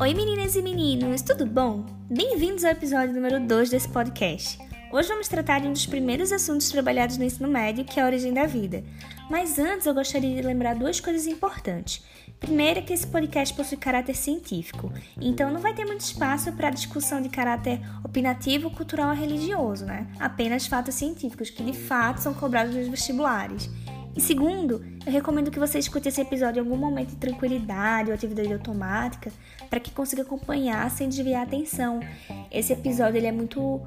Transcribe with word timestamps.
Oi 0.00 0.14
meninas 0.14 0.54
e 0.56 0.62
meninos, 0.62 1.22
tudo 1.22 1.46
bom? 1.46 1.86
Bem-vindos 2.10 2.64
ao 2.64 2.72
episódio 2.72 3.14
número 3.14 3.40
2 3.40 3.70
desse 3.70 3.88
podcast. 3.88 4.58
Hoje 4.92 5.08
vamos 5.08 5.26
tratar 5.26 5.60
de 5.60 5.66
um 5.66 5.72
dos 5.72 5.86
primeiros 5.86 6.30
assuntos 6.30 6.68
trabalhados 6.68 7.16
no 7.16 7.24
ensino 7.24 7.48
médio, 7.48 7.84
que 7.84 7.98
é 7.98 8.02
a 8.02 8.06
origem 8.06 8.32
da 8.32 8.46
vida. 8.46 8.84
Mas 9.28 9.58
antes 9.58 9.86
eu 9.86 9.94
gostaria 9.94 10.36
de 10.36 10.46
lembrar 10.46 10.74
duas 10.74 11.00
coisas 11.00 11.26
importantes. 11.26 12.04
Primeiro 12.38 12.78
é 12.78 12.82
que 12.82 12.92
esse 12.92 13.06
podcast 13.06 13.54
possui 13.54 13.78
caráter 13.78 14.14
científico, 14.14 14.92
então 15.20 15.50
não 15.50 15.60
vai 15.60 15.72
ter 15.72 15.84
muito 15.84 16.02
espaço 16.02 16.52
para 16.52 16.70
discussão 16.70 17.22
de 17.22 17.28
caráter 17.28 17.80
opinativo, 18.04 18.70
cultural 18.70 19.08
ou 19.08 19.16
religioso, 19.16 19.86
né? 19.86 20.06
Apenas 20.20 20.66
fatos 20.66 20.94
científicos 20.94 21.48
que 21.48 21.64
de 21.64 21.72
fato 21.72 22.20
são 22.20 22.34
cobrados 22.34 22.76
nos 22.76 22.86
vestibulares. 22.86 23.70
E 24.16 24.20
segundo, 24.20 24.84
eu 25.04 25.12
recomendo 25.12 25.50
que 25.50 25.58
você 25.58 25.78
escute 25.78 26.08
esse 26.08 26.20
episódio 26.20 26.60
em 26.60 26.64
algum 26.64 26.76
momento 26.76 27.10
de 27.10 27.16
tranquilidade 27.16 28.10
ou 28.10 28.14
atividade 28.14 28.52
automática, 28.52 29.32
para 29.68 29.80
que 29.80 29.90
consiga 29.90 30.22
acompanhar 30.22 30.88
sem 30.90 31.08
desviar 31.08 31.40
a 31.40 31.44
atenção. 31.44 32.00
Esse 32.50 32.72
episódio 32.72 33.18
ele 33.18 33.26
é 33.26 33.32
muito 33.32 33.82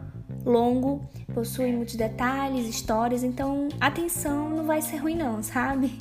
longo, 0.45 1.07
possui 1.33 1.71
muitos 1.71 1.95
detalhes, 1.95 2.67
histórias, 2.67 3.23
então 3.23 3.69
atenção 3.79 4.49
não 4.49 4.65
vai 4.65 4.81
ser 4.81 4.97
ruim 4.97 5.15
não, 5.15 5.41
sabe? 5.41 5.97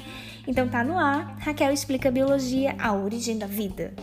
Então 0.47 0.69
tá 0.69 0.83
no 0.83 0.99
ar, 0.99 1.37
Raquel 1.39 1.73
explica 1.73 2.11
biologia, 2.11 2.75
a 2.79 2.93
origem 2.93 3.39
da 3.39 3.47
vida. 3.47 3.95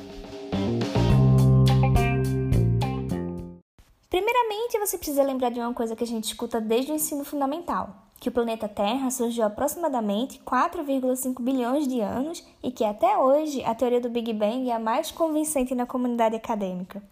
Primeiramente, 4.09 4.79
você 4.79 4.97
precisa 4.97 5.23
lembrar 5.23 5.49
de 5.49 5.59
uma 5.59 5.73
coisa 5.73 5.95
que 5.95 6.03
a 6.03 6.07
gente 6.07 6.25
escuta 6.25 6.61
desde 6.61 6.91
o 6.91 6.95
ensino 6.95 7.25
fundamental, 7.25 8.02
que 8.23 8.29
o 8.29 8.31
planeta 8.31 8.69
Terra 8.69 9.11
surgiu 9.11 9.43
aproximadamente 9.43 10.39
4,5 10.45 11.41
bilhões 11.41 11.85
de 11.85 11.99
anos 11.99 12.41
e 12.63 12.71
que 12.71 12.85
até 12.85 13.17
hoje 13.17 13.61
a 13.65 13.75
teoria 13.75 13.99
do 13.99 14.09
Big 14.09 14.31
Bang 14.31 14.69
é 14.69 14.73
a 14.73 14.79
mais 14.79 15.11
convincente 15.11 15.75
na 15.75 15.85
comunidade 15.85 16.33
acadêmica. 16.33 17.03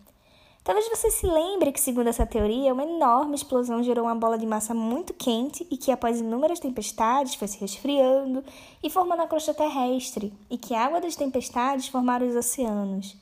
Talvez 0.63 0.87
você 0.87 1.11
se 1.11 1.27
lembre 1.27 1.73
que, 1.73 1.81
segundo 1.81 2.07
essa 2.07 2.25
teoria, 2.25 2.71
uma 2.71 2.85
enorme 2.85 3.35
explosão 3.35 3.83
gerou 3.83 4.05
uma 4.05 4.15
bola 4.15 4.37
de 4.37 4.45
massa 4.45 4.73
muito 4.73 5.13
quente 5.13 5.67
e 5.69 5.75
que, 5.75 5.91
após 5.91 6.21
inúmeras 6.21 6.61
tempestades, 6.61 7.35
foi 7.35 7.49
se 7.49 7.59
resfriando 7.59 8.41
e 8.81 8.89
formando 8.89 9.23
a 9.23 9.27
crosta 9.27 9.53
terrestre, 9.53 10.31
e 10.49 10.57
que 10.57 10.73
a 10.73 10.85
água 10.85 11.01
das 11.01 11.17
tempestades 11.17 11.89
formaram 11.89 12.25
os 12.25 12.37
oceanos. 12.37 13.17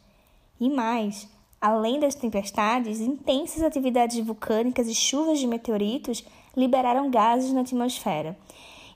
E 0.60 0.70
mais, 0.70 1.28
além 1.60 2.00
das 2.00 2.14
tempestades, 2.14 3.00
intensas 3.00 3.64
atividades 3.64 4.24
vulcânicas 4.24 4.88
e 4.88 4.94
chuvas 4.94 5.40
de 5.40 5.48
meteoritos 5.48 6.24
liberaram 6.56 7.10
gases 7.10 7.54
na 7.54 7.62
atmosfera. 7.62 8.38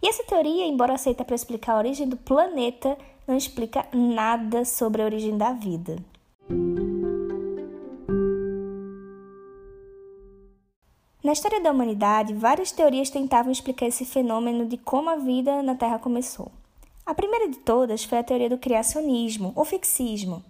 E 0.02 0.08
essa 0.08 0.24
teoria, 0.24 0.66
embora 0.66 0.94
aceita 0.94 1.24
para 1.24 1.36
explicar 1.36 1.74
a 1.74 1.78
origem 1.78 2.08
do 2.08 2.18
planeta, 2.18 2.98
não 3.28 3.38
explica 3.38 3.88
nada 3.94 4.66
sobre 4.66 5.02
a 5.02 5.06
origem 5.06 5.38
da 5.38 5.54
vida. 5.54 5.96
Na 11.24 11.32
história 11.32 11.62
da 11.62 11.72
humanidade, 11.72 12.34
várias 12.34 12.74
teorias 12.74 13.10
tentavam 13.10 13.50
explicar 13.50 13.88
esse 13.88 14.04
fenômeno 14.04 14.66
de 14.66 14.76
como 14.76 15.10
a 15.10 15.16
vida 15.16 15.64
na 15.64 15.74
Terra 15.74 15.98
começou. 15.98 16.52
A 17.06 17.14
primeira 17.14 17.50
de 17.50 17.60
todas 17.60 18.04
foi 18.04 18.18
a 18.18 18.24
teoria 18.24 18.50
do 18.50 18.58
criacionismo, 18.58 19.54
ou 19.56 19.64
fixismo. 19.64 20.44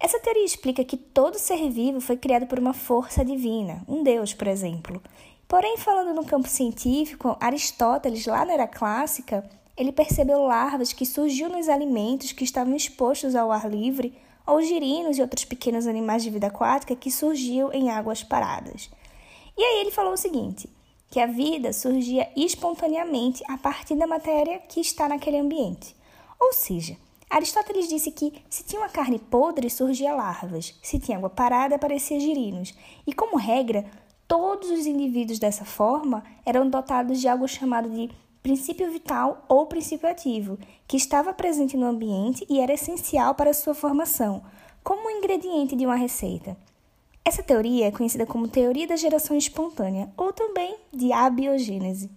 Essa 0.00 0.18
teoria 0.18 0.44
explica 0.44 0.82
que 0.82 0.96
todo 0.96 1.38
ser 1.38 1.68
vivo 1.70 2.00
foi 2.00 2.16
criado 2.16 2.46
por 2.46 2.58
uma 2.58 2.72
força 2.72 3.22
divina, 3.22 3.82
um 3.86 4.02
Deus, 4.02 4.32
por 4.32 4.46
exemplo. 4.46 5.02
Porém, 5.48 5.78
falando 5.78 6.14
no 6.14 6.26
campo 6.26 6.46
científico, 6.46 7.34
Aristóteles, 7.40 8.26
lá 8.26 8.44
na 8.44 8.52
era 8.52 8.66
clássica, 8.68 9.48
ele 9.74 9.90
percebeu 9.90 10.42
larvas 10.42 10.92
que 10.92 11.06
surgiam 11.06 11.48
nos 11.48 11.70
alimentos 11.70 12.32
que 12.32 12.44
estavam 12.44 12.76
expostos 12.76 13.34
ao 13.34 13.50
ar 13.50 13.66
livre, 13.66 14.12
ou 14.46 14.60
girinos 14.60 15.16
e 15.16 15.22
outros 15.22 15.46
pequenos 15.46 15.86
animais 15.86 16.22
de 16.22 16.28
vida 16.28 16.48
aquática 16.48 16.94
que 16.94 17.10
surgiam 17.10 17.72
em 17.72 17.90
águas 17.90 18.22
paradas. 18.22 18.90
E 19.56 19.62
aí 19.62 19.80
ele 19.80 19.90
falou 19.90 20.12
o 20.12 20.18
seguinte: 20.18 20.68
que 21.10 21.18
a 21.18 21.26
vida 21.26 21.72
surgia 21.72 22.28
espontaneamente 22.36 23.42
a 23.48 23.56
partir 23.56 23.94
da 23.96 24.06
matéria 24.06 24.58
que 24.58 24.80
está 24.80 25.08
naquele 25.08 25.38
ambiente. 25.38 25.96
Ou 26.38 26.52
seja, 26.52 26.96
Aristóteles 27.30 27.88
disse 27.88 28.10
que 28.10 28.32
se 28.50 28.64
tinha 28.64 28.80
uma 28.80 28.88
carne 28.88 29.18
podre, 29.18 29.70
surgia 29.70 30.14
larvas, 30.14 30.74
se 30.82 30.98
tinha 30.98 31.16
água 31.16 31.30
parada, 31.30 31.76
aparecia 31.76 32.20
girinos. 32.20 32.74
E 33.06 33.12
como 33.12 33.36
regra, 33.36 33.84
todos 34.28 34.70
os 34.70 34.86
indivíduos 34.86 35.38
dessa 35.38 35.64
forma 35.64 36.22
eram 36.44 36.68
dotados 36.68 37.18
de 37.18 37.26
algo 37.26 37.48
chamado 37.48 37.88
de 37.88 38.10
princípio 38.42 38.92
vital 38.92 39.44
ou 39.48 39.66
princípio 39.66 40.08
ativo, 40.08 40.58
que 40.86 40.96
estava 40.96 41.32
presente 41.32 41.76
no 41.76 41.86
ambiente 41.86 42.46
e 42.48 42.60
era 42.60 42.74
essencial 42.74 43.34
para 43.34 43.54
sua 43.54 43.74
formação, 43.74 44.42
como 44.84 45.08
um 45.08 45.10
ingrediente 45.10 45.74
de 45.74 45.86
uma 45.86 45.96
receita. 45.96 46.56
Essa 47.24 47.42
teoria 47.42 47.86
é 47.86 47.90
conhecida 47.90 48.26
como 48.26 48.48
teoria 48.48 48.86
da 48.86 48.96
geração 48.96 49.36
espontânea 49.36 50.10
ou 50.16 50.32
também 50.32 50.76
de 50.92 51.12
abiogênese. 51.12 52.10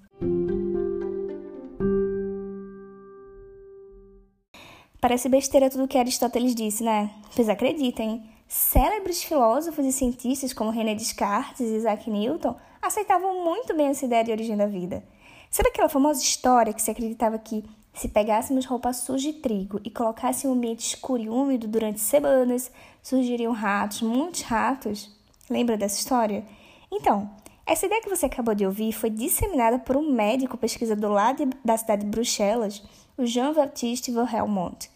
Parece 5.01 5.27
besteira 5.27 5.69
tudo 5.69 5.87
que 5.87 5.97
Aristóteles 5.97 6.53
disse, 6.53 6.83
né? 6.83 7.09
Pois 7.35 7.49
acreditem, 7.49 8.23
célebres 8.51 9.23
filósofos 9.23 9.85
e 9.85 9.93
cientistas 9.93 10.51
como 10.51 10.71
René 10.71 10.93
Descartes 10.93 11.61
e 11.61 11.73
Isaac 11.77 12.09
Newton 12.11 12.53
aceitavam 12.81 13.45
muito 13.45 13.73
bem 13.73 13.87
essa 13.87 14.03
ideia 14.03 14.25
de 14.25 14.31
origem 14.31 14.57
da 14.57 14.65
vida. 14.65 15.05
Sabe 15.49 15.69
aquela 15.69 15.87
famosa 15.87 16.21
história 16.21 16.73
que 16.73 16.81
se 16.81 16.91
acreditava 16.91 17.39
que 17.39 17.63
se 17.93 18.09
pegássemos 18.09 18.65
roupa 18.65 18.91
suja 18.91 19.31
de 19.31 19.39
trigo 19.39 19.79
e 19.85 19.89
colocasse 19.89 20.45
em 20.45 20.49
um 20.49 20.53
ambiente 20.53 20.85
escuro 20.85 21.23
e 21.23 21.29
úmido 21.29 21.65
durante 21.65 22.01
semanas, 22.01 22.69
surgiriam 23.01 23.53
ratos, 23.53 24.01
muitos 24.01 24.41
ratos. 24.41 25.09
Lembra 25.49 25.77
dessa 25.77 25.99
história? 25.99 26.43
Então, 26.91 27.29
essa 27.65 27.85
ideia 27.85 28.01
que 28.01 28.09
você 28.09 28.25
acabou 28.25 28.53
de 28.53 28.65
ouvir 28.65 28.91
foi 28.91 29.09
disseminada 29.09 29.79
por 29.79 29.95
um 29.95 30.11
médico 30.11 30.57
pesquisador 30.57 31.11
lá 31.11 31.31
de, 31.31 31.45
da 31.63 31.77
cidade 31.77 32.03
de 32.03 32.11
Bruxelas, 32.11 32.83
o 33.17 33.25
Jean-Baptiste 33.25 34.11
Wilhelmont. 34.11 34.89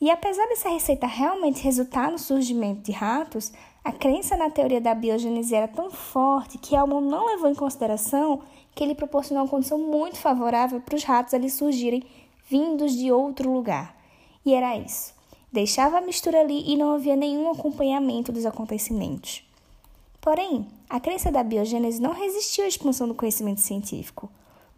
E 0.00 0.10
apesar 0.10 0.46
dessa 0.46 0.68
receita 0.68 1.06
realmente 1.06 1.62
resultar 1.62 2.10
no 2.10 2.18
surgimento 2.18 2.82
de 2.82 2.92
ratos, 2.92 3.52
a 3.82 3.92
crença 3.92 4.36
na 4.36 4.50
teoria 4.50 4.80
da 4.80 4.94
biogênese 4.94 5.54
era 5.54 5.68
tão 5.68 5.90
forte 5.90 6.58
que 6.58 6.76
Elmo 6.76 7.00
não 7.00 7.26
levou 7.26 7.48
em 7.48 7.54
consideração 7.54 8.42
que 8.74 8.84
ele 8.84 8.94
proporcionou 8.94 9.44
uma 9.44 9.50
condição 9.50 9.78
muito 9.78 10.18
favorável 10.18 10.80
para 10.80 10.96
os 10.96 11.04
ratos 11.04 11.32
ali 11.32 11.48
surgirem 11.48 12.02
vindos 12.48 12.92
de 12.94 13.10
outro 13.10 13.50
lugar. 13.50 13.96
E 14.44 14.52
era 14.52 14.76
isso. 14.76 15.14
Deixava 15.50 15.98
a 15.98 16.02
mistura 16.02 16.40
ali 16.40 16.70
e 16.70 16.76
não 16.76 16.92
havia 16.92 17.16
nenhum 17.16 17.50
acompanhamento 17.50 18.30
dos 18.30 18.44
acontecimentos. 18.44 19.42
Porém, 20.20 20.66
a 20.90 21.00
crença 21.00 21.30
da 21.30 21.42
biogênese 21.42 22.02
não 22.02 22.12
resistiu 22.12 22.64
à 22.64 22.68
expansão 22.68 23.08
do 23.08 23.14
conhecimento 23.14 23.60
científico. 23.60 24.28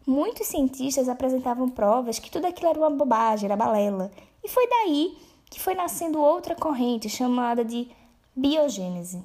Muitos 0.06 0.46
cientistas 0.46 1.08
apresentavam 1.08 1.68
provas 1.68 2.18
que 2.18 2.30
tudo 2.30 2.46
aquilo 2.46 2.70
era 2.70 2.78
uma 2.78 2.90
bobagem, 2.90 3.46
era 3.46 3.56
balela. 3.56 4.10
E 4.48 4.50
foi 4.50 4.66
daí 4.66 5.14
que 5.50 5.60
foi 5.60 5.74
nascendo 5.74 6.18
outra 6.18 6.54
corrente 6.54 7.06
chamada 7.06 7.62
de 7.62 7.86
biogênese. 8.34 9.22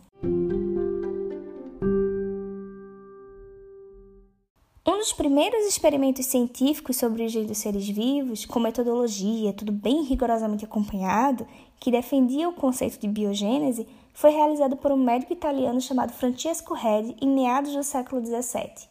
Um 4.85 4.97
dos 4.97 5.13
primeiros 5.13 5.66
experimentos 5.66 6.25
científicos 6.25 6.97
sobre 6.97 7.22
o 7.22 7.23
origem 7.23 7.45
dos 7.45 7.57
seres 7.57 7.88
vivos, 7.88 8.45
com 8.45 8.59
metodologia, 8.59 9.53
tudo 9.53 9.72
bem 9.72 10.03
rigorosamente 10.03 10.66
acompanhado, 10.66 11.47
que 11.79 11.89
defendia 11.89 12.50
o 12.50 12.53
conceito 12.53 13.00
de 13.00 13.07
biogênese, 13.07 13.88
foi 14.13 14.31
realizado 14.31 14.75
por 14.75 14.91
um 14.91 14.97
médico 14.97 15.31
italiano 15.31 15.79
chamado 15.79 16.12
Francesco 16.12 16.73
Redi 16.73 17.16
em 17.22 17.29
meados 17.29 17.73
do 17.73 17.81
século 17.81 18.22
XVII. 18.25 18.89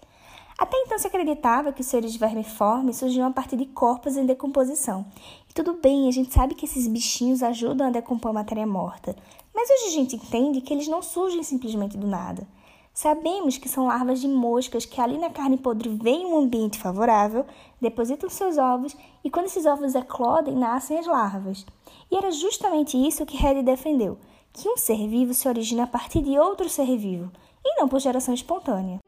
Até 0.58 0.76
então 0.78 0.98
se 0.98 1.06
acreditava 1.06 1.72
que 1.72 1.80
os 1.80 1.86
seres 1.86 2.14
vermiformes 2.16 2.96
surgiam 2.96 3.26
a 3.28 3.32
partir 3.32 3.56
de 3.56 3.66
corpos 3.66 4.16
em 4.16 4.26
decomposição. 4.26 5.06
E 5.48 5.54
tudo 5.54 5.74
bem, 5.74 6.08
a 6.08 6.10
gente 6.10 6.32
sabe 6.32 6.54
que 6.54 6.66
esses 6.66 6.86
bichinhos 6.86 7.42
ajudam 7.42 7.86
a 7.86 7.90
decompor 7.90 8.30
a 8.30 8.34
matéria 8.34 8.66
morta, 8.66 9.16
mas 9.54 9.68
hoje 9.70 9.86
a 9.86 9.90
gente 9.90 10.16
entende 10.16 10.60
que 10.60 10.72
eles 10.72 10.88
não 10.88 11.02
surgem 11.02 11.42
simplesmente 11.42 11.96
do 11.96 12.06
nada. 12.06 12.46
Sabemos 12.94 13.56
que 13.56 13.70
são 13.70 13.86
larvas 13.86 14.20
de 14.20 14.28
moscas 14.28 14.84
que 14.84 15.00
ali 15.00 15.16
na 15.16 15.30
carne 15.30 15.56
podre 15.56 15.88
veem 15.88 16.26
um 16.26 16.38
ambiente 16.38 16.78
favorável, 16.78 17.46
depositam 17.80 18.28
seus 18.28 18.58
ovos 18.58 18.94
e 19.24 19.30
quando 19.30 19.46
esses 19.46 19.64
ovos 19.64 19.94
eclodem, 19.94 20.54
nascem 20.54 20.98
as 20.98 21.06
larvas. 21.06 21.64
E 22.10 22.16
era 22.16 22.30
justamente 22.30 22.96
isso 22.96 23.24
que 23.24 23.36
Harry 23.38 23.62
defendeu, 23.62 24.18
que 24.52 24.68
um 24.68 24.76
ser 24.76 25.08
vivo 25.08 25.32
se 25.32 25.48
origina 25.48 25.84
a 25.84 25.86
partir 25.86 26.20
de 26.20 26.38
outro 26.38 26.68
ser 26.68 26.96
vivo, 26.98 27.32
e 27.64 27.80
não 27.80 27.88
por 27.88 27.98
geração 27.98 28.34
espontânea. 28.34 28.98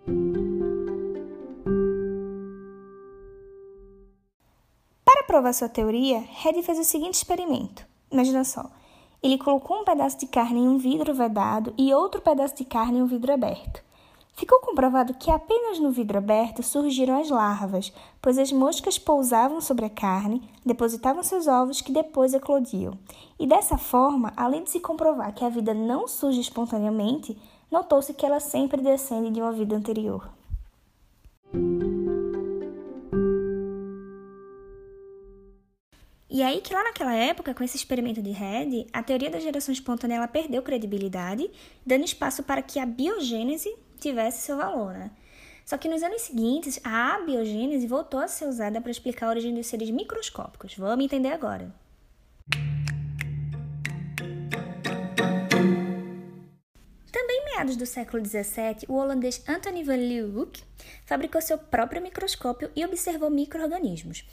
Para 5.14 5.22
provar 5.22 5.52
sua 5.52 5.69
teoria, 5.69 6.19
Harry 6.43 6.61
fez 6.61 6.76
o 6.76 6.82
seguinte 6.82 7.14
experimento. 7.14 7.87
Imagina 8.11 8.43
só. 8.43 8.69
Ele 9.22 9.38
colocou 9.38 9.81
um 9.81 9.84
pedaço 9.84 10.19
de 10.19 10.26
carne 10.26 10.58
em 10.58 10.66
um 10.66 10.76
vidro 10.76 11.14
vedado 11.14 11.72
e 11.78 11.94
outro 11.94 12.20
pedaço 12.20 12.56
de 12.56 12.64
carne 12.64 12.99
em 12.99 13.02
um 13.02 13.06
vidro 13.06 13.32
aberto. 13.32 13.81
Ficou 14.34 14.58
comprovado 14.58 15.14
que 15.14 15.31
apenas 15.31 15.78
no 15.78 15.93
vidro 15.93 16.19
aberto 16.19 16.64
surgiram 16.64 17.20
as 17.20 17.31
larvas, 17.31 17.93
pois 18.20 18.38
as 18.38 18.50
moscas 18.50 18.99
pousavam 18.99 19.61
sobre 19.61 19.84
a 19.84 19.88
carne, 19.88 20.43
depositavam 20.66 21.22
seus 21.22 21.46
ovos 21.46 21.81
que 21.81 21.93
depois 21.93 22.34
eclodiam. 22.34 22.99
E 23.38 23.46
dessa 23.46 23.78
forma, 23.78 24.32
além 24.37 24.64
de 24.64 24.70
se 24.70 24.81
comprovar 24.81 25.32
que 25.32 25.44
a 25.44 25.49
vida 25.49 25.72
não 25.72 26.08
surge 26.08 26.40
espontaneamente, 26.40 27.38
notou-se 27.70 28.12
que 28.12 28.26
ela 28.26 28.40
sempre 28.40 28.82
descende 28.82 29.31
de 29.31 29.40
uma 29.40 29.52
vida 29.52 29.76
anterior. 29.76 30.28
E 36.34 36.42
aí 36.42 36.60
que 36.60 36.75
lá 36.75 36.82
naquela 36.82 37.14
época, 37.14 37.54
com 37.54 37.62
esse 37.62 37.76
experimento 37.76 38.20
de 38.20 38.32
Red, 38.32 38.88
a 38.92 39.04
teoria 39.04 39.31
da 39.31 39.38
geração 39.38 39.72
espontânea 39.72 40.16
ela 40.16 40.26
perdeu 40.26 40.60
credibilidade, 40.62 41.48
dando 41.86 42.04
espaço 42.04 42.42
para 42.42 42.60
que 42.60 42.81
a 42.81 42.84
biogênese 42.84 43.72
tivesse 44.00 44.42
seu 44.42 44.56
valor, 44.56 44.94
né? 44.94 45.12
Só 45.64 45.78
que 45.78 45.88
nos 45.88 46.02
anos 46.02 46.22
seguintes, 46.22 46.81
a 46.82 47.14
abiogênese 47.14 47.86
voltou 47.86 48.19
a 48.19 48.26
ser 48.26 48.48
usada 48.48 48.81
para 48.81 48.90
explicar 48.90 49.28
a 49.28 49.31
origem 49.31 49.54
dos 49.54 49.69
seres 49.69 49.88
microscópicos. 49.90 50.75
Vamos 50.76 51.04
entender 51.04 51.31
agora. 51.31 51.72
Meados 57.54 57.76
do 57.76 57.86
século 57.86 58.24
XVII, 58.24 58.84
o 58.88 58.94
holandês 58.94 59.40
Anthony 59.46 59.84
van 59.84 59.94
Leeuwenhoek 59.94 60.60
fabricou 61.06 61.40
seu 61.40 61.56
próprio 61.56 62.02
microscópio 62.02 62.68
e 62.74 62.84
observou 62.84 63.30
micro-organismos. 63.30 64.24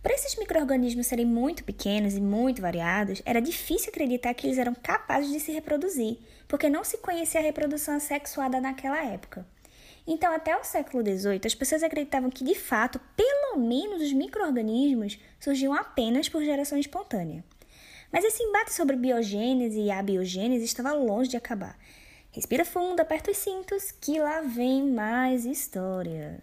Por 0.00 0.12
esses 0.12 0.36
micro-organismos 0.36 1.08
serem 1.08 1.26
muito 1.26 1.64
pequenos 1.64 2.14
e 2.14 2.20
muito 2.20 2.62
variados, 2.62 3.20
era 3.26 3.40
difícil 3.40 3.88
acreditar 3.88 4.32
que 4.32 4.46
eles 4.46 4.58
eram 4.58 4.74
capazes 4.74 5.32
de 5.32 5.40
se 5.40 5.50
reproduzir, 5.50 6.18
porque 6.46 6.70
não 6.70 6.84
se 6.84 6.98
conhecia 6.98 7.40
a 7.40 7.42
reprodução 7.42 7.96
assexuada 7.96 8.60
naquela 8.60 9.04
época. 9.04 9.44
Então, 10.06 10.32
até 10.32 10.56
o 10.56 10.62
século 10.62 11.02
XVIII, 11.02 11.40
as 11.44 11.56
pessoas 11.56 11.82
acreditavam 11.82 12.30
que, 12.30 12.44
de 12.44 12.54
fato, 12.54 13.00
pelo 13.16 13.58
menos 13.58 14.00
os 14.00 14.12
micro-organismos 14.12 15.18
surgiam 15.40 15.74
apenas 15.74 16.28
por 16.28 16.44
geração 16.44 16.78
espontânea. 16.78 17.42
Mas 18.12 18.24
esse 18.24 18.42
embate 18.42 18.72
sobre 18.72 18.96
biogênese 18.96 19.80
e 19.80 19.90
abiogênese 19.90 20.64
estava 20.64 20.92
longe 20.92 21.28
de 21.28 21.36
acabar. 21.36 21.76
Respira 22.38 22.64
fundo, 22.64 23.00
aperta 23.00 23.32
os 23.32 23.36
cintos, 23.36 23.90
que 23.90 24.20
lá 24.20 24.42
vem 24.42 24.92
mais 24.92 25.44
história. 25.44 26.40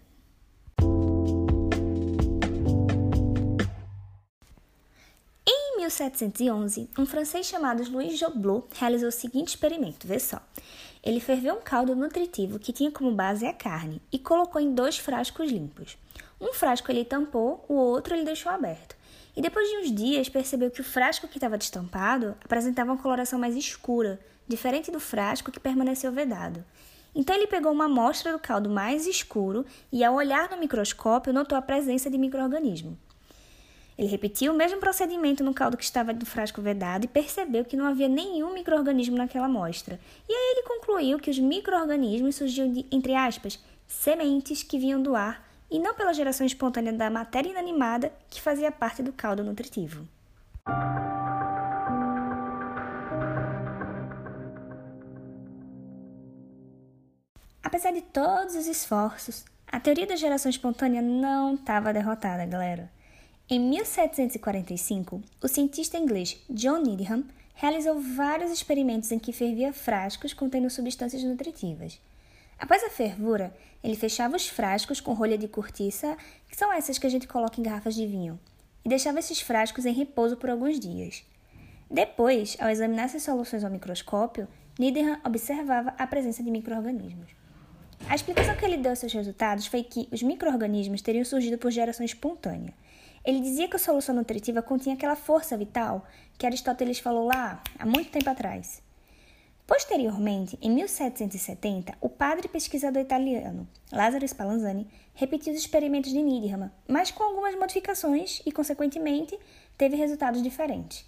Em 5.48 5.78
1711, 5.78 6.90
um 6.98 7.06
francês 7.06 7.46
chamado 7.46 7.90
Louis 7.90 8.18
Joblot 8.18 8.66
realizou 8.74 9.08
o 9.08 9.10
seguinte 9.10 9.48
experimento, 9.48 10.06
vê 10.06 10.18
só. 10.18 10.38
Ele 11.02 11.18
ferveu 11.18 11.54
um 11.54 11.62
caldo 11.62 11.96
nutritivo 11.96 12.58
que 12.58 12.74
tinha 12.74 12.90
como 12.90 13.10
base 13.10 13.46
a 13.46 13.54
carne 13.54 14.02
e 14.12 14.18
colocou 14.18 14.60
em 14.60 14.74
dois 14.74 14.98
frascos 14.98 15.50
limpos. 15.50 15.96
Um 16.38 16.52
frasco 16.52 16.92
ele 16.92 17.06
tampou, 17.06 17.64
o 17.70 17.72
outro 17.72 18.14
ele 18.14 18.26
deixou 18.26 18.52
aberto. 18.52 18.94
E 19.34 19.40
depois 19.40 19.66
de 19.66 19.78
uns 19.78 19.90
dias 19.90 20.28
percebeu 20.28 20.70
que 20.70 20.82
o 20.82 20.84
frasco 20.84 21.26
que 21.26 21.38
estava 21.38 21.56
destampado 21.56 22.36
apresentava 22.44 22.92
uma 22.92 23.00
coloração 23.00 23.38
mais 23.38 23.56
escura, 23.56 24.20
diferente 24.48 24.90
do 24.90 25.00
frasco 25.00 25.50
que 25.50 25.60
permaneceu 25.60 26.12
vedado. 26.12 26.64
Então 27.14 27.34
ele 27.34 27.46
pegou 27.46 27.72
uma 27.72 27.86
amostra 27.86 28.32
do 28.32 28.38
caldo 28.38 28.68
mais 28.68 29.06
escuro 29.06 29.64
e, 29.90 30.04
ao 30.04 30.14
olhar 30.14 30.50
no 30.50 30.58
microscópio, 30.58 31.32
notou 31.32 31.56
a 31.56 31.62
presença 31.62 32.10
de 32.10 32.18
microorganismo. 32.18 32.98
Ele 33.98 34.08
repetiu 34.08 34.52
o 34.52 34.56
mesmo 34.56 34.78
procedimento 34.78 35.42
no 35.42 35.54
caldo 35.54 35.76
que 35.76 35.84
estava 35.84 36.12
do 36.12 36.26
frasco 36.26 36.60
vedado 36.60 37.04
e 37.04 37.08
percebeu 37.08 37.64
que 37.64 37.76
não 37.76 37.86
havia 37.86 38.08
nenhum 38.08 38.52
microorganismo 38.52 39.16
naquela 39.16 39.46
amostra. 39.46 39.98
E 40.28 40.32
aí 40.32 40.56
ele 40.56 40.68
concluiu 40.68 41.18
que 41.18 41.30
os 41.30 41.38
microorganismos 41.38 42.36
surgiam 42.36 42.70
de, 42.70 42.84
entre 42.92 43.14
aspas, 43.14 43.58
sementes 43.88 44.62
que 44.62 44.78
vinham 44.78 45.02
do 45.02 45.16
ar 45.16 45.48
e 45.70 45.78
não 45.78 45.94
pela 45.94 46.12
geração 46.12 46.46
espontânea 46.46 46.92
da 46.92 47.08
matéria 47.08 47.48
inanimada 47.48 48.12
que 48.28 48.42
fazia 48.42 48.70
parte 48.70 49.02
do 49.02 49.12
caldo 49.12 49.42
nutritivo. 49.42 50.06
Apesar 57.66 57.90
de 57.90 58.00
todos 58.00 58.54
os 58.54 58.68
esforços, 58.68 59.44
a 59.66 59.80
teoria 59.80 60.06
da 60.06 60.14
geração 60.14 60.48
espontânea 60.48 61.02
não 61.02 61.56
estava 61.56 61.92
derrotada, 61.92 62.46
galera. 62.46 62.88
Em 63.50 63.58
1745, 63.58 65.20
o 65.42 65.48
cientista 65.48 65.98
inglês 65.98 66.40
John 66.48 66.78
Needham 66.78 67.24
realizou 67.56 68.00
vários 68.00 68.52
experimentos 68.52 69.10
em 69.10 69.18
que 69.18 69.32
fervia 69.32 69.72
frascos 69.72 70.32
contendo 70.32 70.70
substâncias 70.70 71.24
nutritivas. 71.24 72.00
Após 72.56 72.84
a 72.84 72.88
fervura, 72.88 73.52
ele 73.82 73.96
fechava 73.96 74.36
os 74.36 74.46
frascos 74.46 75.00
com 75.00 75.12
rolha 75.12 75.36
de 75.36 75.48
cortiça, 75.48 76.16
que 76.48 76.56
são 76.56 76.72
essas 76.72 76.98
que 76.98 77.06
a 77.08 77.10
gente 77.10 77.26
coloca 77.26 77.58
em 77.58 77.64
garrafas 77.64 77.96
de 77.96 78.06
vinho, 78.06 78.38
e 78.84 78.88
deixava 78.88 79.18
esses 79.18 79.40
frascos 79.40 79.84
em 79.84 79.92
repouso 79.92 80.36
por 80.36 80.50
alguns 80.50 80.78
dias. 80.78 81.24
Depois, 81.90 82.56
ao 82.60 82.68
examinar 82.68 83.06
essas 83.06 83.24
soluções 83.24 83.64
ao 83.64 83.72
microscópio, 83.72 84.46
Needham 84.78 85.18
observava 85.24 85.92
a 85.98 86.06
presença 86.06 86.44
de 86.44 86.50
microrganismos. 86.52 87.45
A 88.08 88.14
explicação 88.14 88.54
que 88.56 88.64
ele 88.64 88.76
deu 88.76 88.90
aos 88.90 88.98
seus 88.98 89.12
resultados 89.12 89.66
foi 89.66 89.82
que 89.82 90.08
os 90.12 90.22
micro-organismos 90.22 91.02
teriam 91.02 91.24
surgido 91.24 91.58
por 91.58 91.70
geração 91.70 92.04
espontânea. 92.04 92.72
Ele 93.24 93.40
dizia 93.40 93.66
que 93.66 93.76
a 93.76 93.78
solução 93.80 94.14
nutritiva 94.14 94.62
continha 94.62 94.94
aquela 94.94 95.16
força 95.16 95.56
vital 95.56 96.06
que 96.38 96.46
Aristóteles 96.46 97.00
falou 97.00 97.26
lá 97.26 97.60
há 97.78 97.84
muito 97.84 98.10
tempo 98.10 98.30
atrás. 98.30 98.80
Posteriormente, 99.66 100.56
em 100.62 100.70
1770, 100.70 101.98
o 102.00 102.08
padre 102.08 102.46
pesquisador 102.46 103.02
italiano 103.02 103.66
Lázaro 103.90 104.24
Spallanzani 104.24 104.86
repetiu 105.12 105.52
os 105.52 105.58
experimentos 105.58 106.12
de 106.12 106.22
Needham, 106.22 106.70
mas 106.86 107.10
com 107.10 107.24
algumas 107.24 107.56
modificações 107.56 108.40
e, 108.46 108.52
consequentemente, 108.52 109.36
teve 109.76 109.96
resultados 109.96 110.40
diferentes. 110.40 111.04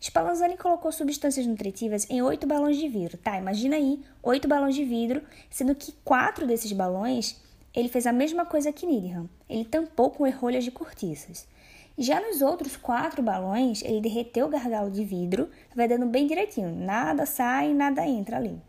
Spallanzani 0.00 0.56
colocou 0.56 0.92
substâncias 0.92 1.46
nutritivas 1.46 2.08
em 2.10 2.22
oito 2.22 2.46
balões 2.46 2.76
de 2.76 2.88
vidro, 2.88 3.16
tá? 3.16 3.38
Imagina 3.38 3.76
aí, 3.76 4.00
oito 4.22 4.46
balões 4.46 4.74
de 4.74 4.84
vidro, 4.84 5.22
sendo 5.50 5.74
que 5.74 5.92
quatro 6.04 6.46
desses 6.46 6.72
balões 6.72 7.40
ele 7.74 7.88
fez 7.88 8.06
a 8.06 8.12
mesma 8.12 8.46
coisa 8.46 8.72
que 8.72 8.86
Needham. 8.86 9.28
Ele 9.48 9.64
tampou 9.64 10.10
com 10.10 10.26
errolhas 10.26 10.64
de 10.64 10.70
cortiças. 10.70 11.46
Já 11.98 12.20
nos 12.20 12.42
outros 12.42 12.76
quatro 12.76 13.22
balões, 13.22 13.82
ele 13.82 14.00
derreteu 14.00 14.46
o 14.46 14.50
gargalo 14.50 14.90
de 14.90 15.04
vidro, 15.04 15.48
vedando 15.74 16.06
bem 16.06 16.26
direitinho, 16.26 16.70
nada 16.74 17.24
sai, 17.24 17.72
nada 17.72 18.06
entra 18.06 18.36
ali. 18.36 18.60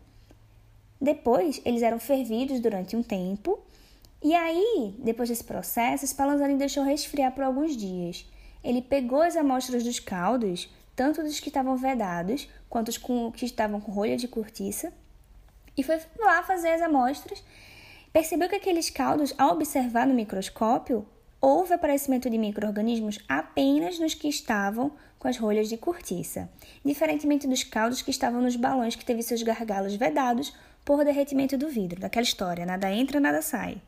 Depois, 1.00 1.60
eles 1.64 1.82
eram 1.82 1.98
fervidos 1.98 2.58
durante 2.60 2.96
um 2.96 3.02
tempo, 3.02 3.58
e 4.22 4.34
aí, 4.34 4.94
depois 4.98 5.28
desse 5.28 5.44
processo, 5.44 6.06
Spallanzani 6.06 6.56
deixou 6.56 6.82
resfriar 6.82 7.32
por 7.32 7.44
alguns 7.44 7.76
dias. 7.76 8.26
Ele 8.64 8.82
pegou 8.82 9.22
as 9.22 9.36
amostras 9.36 9.84
dos 9.84 10.00
caldos, 10.00 10.68
tanto 10.98 11.22
dos 11.22 11.38
que 11.38 11.48
estavam 11.48 11.76
vedados 11.76 12.48
quanto 12.68 12.88
os 12.88 12.98
com, 12.98 13.30
que 13.30 13.44
estavam 13.46 13.80
com 13.80 13.92
rolha 13.92 14.16
de 14.16 14.26
cortiça, 14.26 14.92
e 15.76 15.82
foi 15.84 16.00
lá 16.18 16.42
fazer 16.42 16.70
as 16.70 16.82
amostras. 16.82 17.44
Percebeu 18.12 18.48
que 18.48 18.56
aqueles 18.56 18.90
caldos, 18.90 19.32
ao 19.38 19.52
observar 19.52 20.08
no 20.08 20.12
microscópio, 20.12 21.06
houve 21.40 21.72
aparecimento 21.72 22.28
de 22.28 22.36
micro-organismos 22.36 23.20
apenas 23.28 23.96
nos 24.00 24.12
que 24.12 24.26
estavam 24.26 24.90
com 25.20 25.28
as 25.28 25.36
rolhas 25.36 25.68
de 25.68 25.76
cortiça, 25.76 26.50
diferentemente 26.84 27.46
dos 27.46 27.62
caldos 27.62 28.02
que 28.02 28.10
estavam 28.10 28.42
nos 28.42 28.56
balões 28.56 28.96
que 28.96 29.04
teve 29.04 29.22
seus 29.22 29.44
gargalos 29.44 29.94
vedados 29.94 30.52
por 30.84 31.04
derretimento 31.04 31.56
do 31.56 31.68
vidro, 31.68 32.00
daquela 32.00 32.24
história, 32.24 32.66
nada 32.66 32.90
entra, 32.90 33.20
nada 33.20 33.40
sai. 33.40 33.80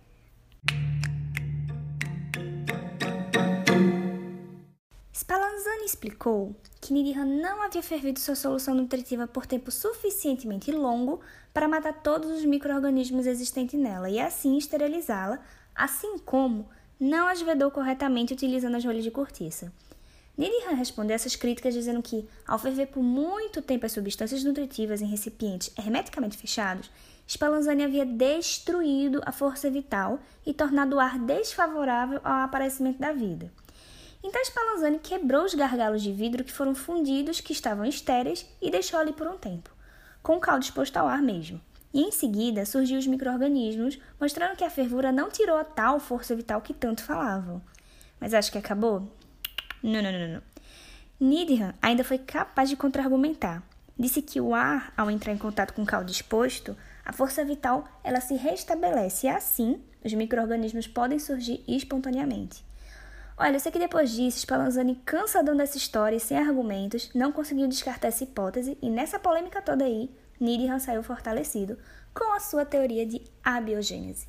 Spallanzani 5.13 5.87
explicou 5.87 6.55
que 6.91 7.25
não 7.25 7.63
havia 7.63 7.83
fervido 7.83 8.19
sua 8.19 8.35
solução 8.35 8.75
nutritiva 8.75 9.27
por 9.27 9.47
tempo 9.47 9.71
suficientemente 9.71 10.73
longo 10.73 11.21
para 11.55 11.69
matar 11.69 11.93
todos 12.03 12.31
os 12.31 12.45
micro-organismos 12.45 13.27
existentes 13.27 13.79
nela 13.79 14.11
e 14.11 14.19
assim 14.19 14.59
esterilizá-la, 14.59 15.41
assim 15.75 16.19
como 16.19 16.69
não 16.99 17.29
as 17.29 17.41
vedou 17.41 17.71
corretamente 17.71 18.35
utilizando 18.35 18.77
as 18.77 18.85
rolhas 18.85 19.05
de 19.05 19.11
cortiça. 19.11 19.73
Nidham 20.37 20.75
respondeu 20.75 21.15
essas 21.15 21.37
críticas 21.37 21.75
dizendo 21.75 22.03
que, 22.03 22.27
ao 22.47 22.59
ferver 22.59 22.87
por 22.87 23.03
muito 23.03 23.61
tempo 23.61 23.85
as 23.85 23.93
substâncias 23.93 24.43
nutritivas 24.43 25.03
em 25.03 25.07
recipientes 25.07 25.73
hermeticamente 25.79 26.37
fechados, 26.37 26.91
Spallanzani 27.29 27.85
havia 27.85 28.05
destruído 28.05 29.21
a 29.25 29.33
força 29.33 29.71
vital 29.71 30.19
e 30.45 30.53
tornado 30.53 30.97
o 30.97 31.01
ar 31.01 31.19
desfavorável 31.19 32.21
ao 32.25 32.43
aparecimento 32.43 32.99
da 32.99 33.13
vida. 33.13 33.53
Então 34.23 34.43
Spallanzani 34.45 34.99
quebrou 34.99 35.45
os 35.45 35.55
gargalos 35.55 36.03
de 36.03 36.13
vidro 36.13 36.45
que 36.45 36.53
foram 36.53 36.75
fundidos, 36.75 37.41
que 37.41 37.53
estavam 37.53 37.85
estéreis, 37.85 38.47
e 38.61 38.71
deixou 38.71 39.01
ali 39.01 39.13
por 39.13 39.27
um 39.27 39.39
tempo, 39.39 39.71
com 40.23 40.37
o 40.37 40.41
caldo 40.41 40.63
exposto 40.63 40.97
ao 40.97 41.09
ar 41.09 41.23
mesmo. 41.23 41.61
E 41.93 42.03
em 42.03 42.13
seguida 42.13 42.65
surgiu 42.65 42.99
os 42.99 43.07
micro-organismos, 43.07 43.99
mostrando 44.21 44.57
que 44.57 44.65
a 44.65 44.71
fervura 44.71 45.11
não 45.11 45.31
tirou 45.31 45.57
a 45.57 45.65
tal 45.65 45.99
força 45.99 46.37
vital 46.37 46.61
que 46.61 46.75
tanto 46.75 47.03
falavam. 47.03 47.61
Mas 48.21 48.35
acho 48.35 48.53
que 48.53 48.59
acabou? 48.59 49.11
Não, 49.83 50.03
não, 50.03 50.13
não, 50.13 50.29
não. 50.35 50.43
Needham 51.19 51.75
ainda 51.83 52.05
foi 52.05 52.19
capaz 52.19 52.69
de 52.69 52.77
contra-argumentar. 52.77 53.63
Disse 53.99 54.23
que 54.23 54.41
o 54.41 54.55
ar, 54.55 54.93
ao 54.97 55.11
entrar 55.11 55.33
em 55.33 55.39
contato 55.39 55.75
com 55.75 55.83
o 55.83 55.87
caldo 55.87 56.11
exposto, 56.11 56.77
a 57.05 57.13
força 57.13 57.45
vital 57.45 57.87
ela 58.05 58.21
se 58.21 58.35
restabelece 58.35 59.27
e 59.27 59.31
assim 59.31 59.83
os 60.05 60.15
micro-organismos 60.15 60.87
podem 60.87 61.19
surgir 61.19 61.63
espontaneamente. 61.67 62.65
Olha, 63.43 63.57
eu 63.57 63.61
sei 63.61 63.73
que 63.73 63.79
depois 63.79 64.11
disso, 64.11 64.41
Spallanzani, 64.41 64.97
cansadão 64.97 65.57
dessa 65.57 65.79
história 65.79 66.15
e 66.15 66.21
sem 66.21 66.37
argumentos, 66.37 67.09
não 67.15 67.33
conseguiu 67.33 67.67
descartar 67.67 68.09
essa 68.09 68.23
hipótese 68.23 68.77
e 68.83 68.91
nessa 68.91 69.19
polêmica 69.19 69.63
toda 69.63 69.83
aí, 69.83 70.11
Needham 70.39 70.79
saiu 70.79 71.03
fortalecido 71.03 71.79
com 72.13 72.35
a 72.35 72.39
sua 72.39 72.67
teoria 72.67 73.07
de 73.07 73.23
abiogênese. 73.43 74.29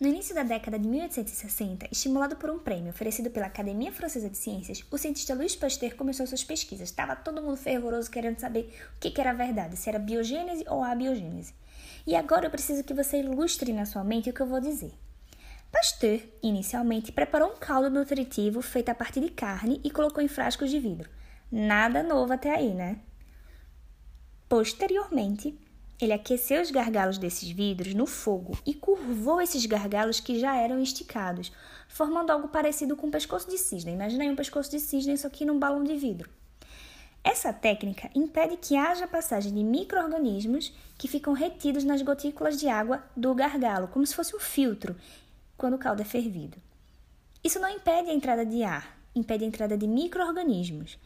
No 0.00 0.08
início 0.08 0.34
da 0.34 0.42
década 0.42 0.76
de 0.76 0.88
1860, 0.88 1.86
estimulado 1.92 2.34
por 2.34 2.50
um 2.50 2.58
prêmio 2.58 2.90
oferecido 2.90 3.30
pela 3.30 3.46
Academia 3.46 3.92
Francesa 3.92 4.28
de 4.28 4.38
Ciências, 4.38 4.84
o 4.90 4.98
cientista 4.98 5.34
Louis 5.34 5.54
Pasteur 5.54 5.94
começou 5.94 6.26
suas 6.26 6.42
pesquisas. 6.42 6.88
Estava 6.88 7.14
todo 7.14 7.40
mundo 7.40 7.56
fervoroso 7.56 8.10
querendo 8.10 8.40
saber 8.40 8.74
o 8.96 8.98
que 8.98 9.20
era 9.20 9.32
verdade, 9.32 9.76
se 9.76 9.88
era 9.88 10.00
biogênese 10.00 10.64
ou 10.68 10.82
abiogênese. 10.82 11.54
E 12.08 12.16
agora 12.16 12.46
eu 12.46 12.50
preciso 12.50 12.82
que 12.82 12.94
você 12.94 13.20
ilustre 13.20 13.70
na 13.70 13.84
sua 13.84 14.02
mente 14.02 14.30
o 14.30 14.32
que 14.32 14.40
eu 14.40 14.46
vou 14.46 14.62
dizer. 14.62 14.94
Pasteur, 15.70 16.22
inicialmente, 16.42 17.12
preparou 17.12 17.52
um 17.52 17.56
caldo 17.56 17.90
nutritivo 17.90 18.62
feito 18.62 18.88
a 18.88 18.94
partir 18.94 19.20
de 19.20 19.28
carne 19.28 19.78
e 19.84 19.90
colocou 19.90 20.24
em 20.24 20.26
frascos 20.26 20.70
de 20.70 20.80
vidro. 20.80 21.10
Nada 21.52 22.02
novo 22.02 22.32
até 22.32 22.54
aí, 22.54 22.72
né? 22.72 22.98
Posteriormente, 24.48 25.60
ele 26.00 26.14
aqueceu 26.14 26.62
os 26.62 26.70
gargalos 26.70 27.18
desses 27.18 27.50
vidros 27.50 27.92
no 27.92 28.06
fogo 28.06 28.56
e 28.64 28.72
curvou 28.72 29.38
esses 29.42 29.66
gargalos 29.66 30.18
que 30.18 30.40
já 30.40 30.56
eram 30.56 30.80
esticados, 30.80 31.52
formando 31.90 32.30
algo 32.30 32.48
parecido 32.48 32.96
com 32.96 33.08
um 33.08 33.10
pescoço 33.10 33.50
de 33.50 33.58
cisne. 33.58 33.92
Imagina 33.92 34.24
aí 34.24 34.30
um 34.30 34.36
pescoço 34.36 34.70
de 34.70 34.80
cisne, 34.80 35.18
só 35.18 35.28
que 35.28 35.44
num 35.44 35.58
balão 35.58 35.84
de 35.84 35.94
vidro. 35.94 36.30
Essa 37.28 37.52
técnica 37.52 38.10
impede 38.14 38.56
que 38.56 38.74
haja 38.74 39.06
passagem 39.06 39.52
de 39.52 39.62
micro-organismos 39.62 40.72
que 40.96 41.06
ficam 41.06 41.34
retidos 41.34 41.84
nas 41.84 42.00
gotículas 42.00 42.58
de 42.58 42.70
água 42.70 43.04
do 43.14 43.34
gargalo, 43.34 43.86
como 43.88 44.06
se 44.06 44.14
fosse 44.14 44.34
um 44.34 44.40
filtro, 44.40 44.96
quando 45.54 45.74
o 45.74 45.78
caldo 45.78 46.00
é 46.00 46.06
fervido. 46.06 46.56
Isso 47.44 47.60
não 47.60 47.68
impede 47.68 48.08
a 48.08 48.14
entrada 48.14 48.46
de 48.46 48.62
ar, 48.62 48.98
impede 49.14 49.44
a 49.44 49.46
entrada 49.46 49.76
de 49.76 49.86
micro-organismos. 49.86 50.98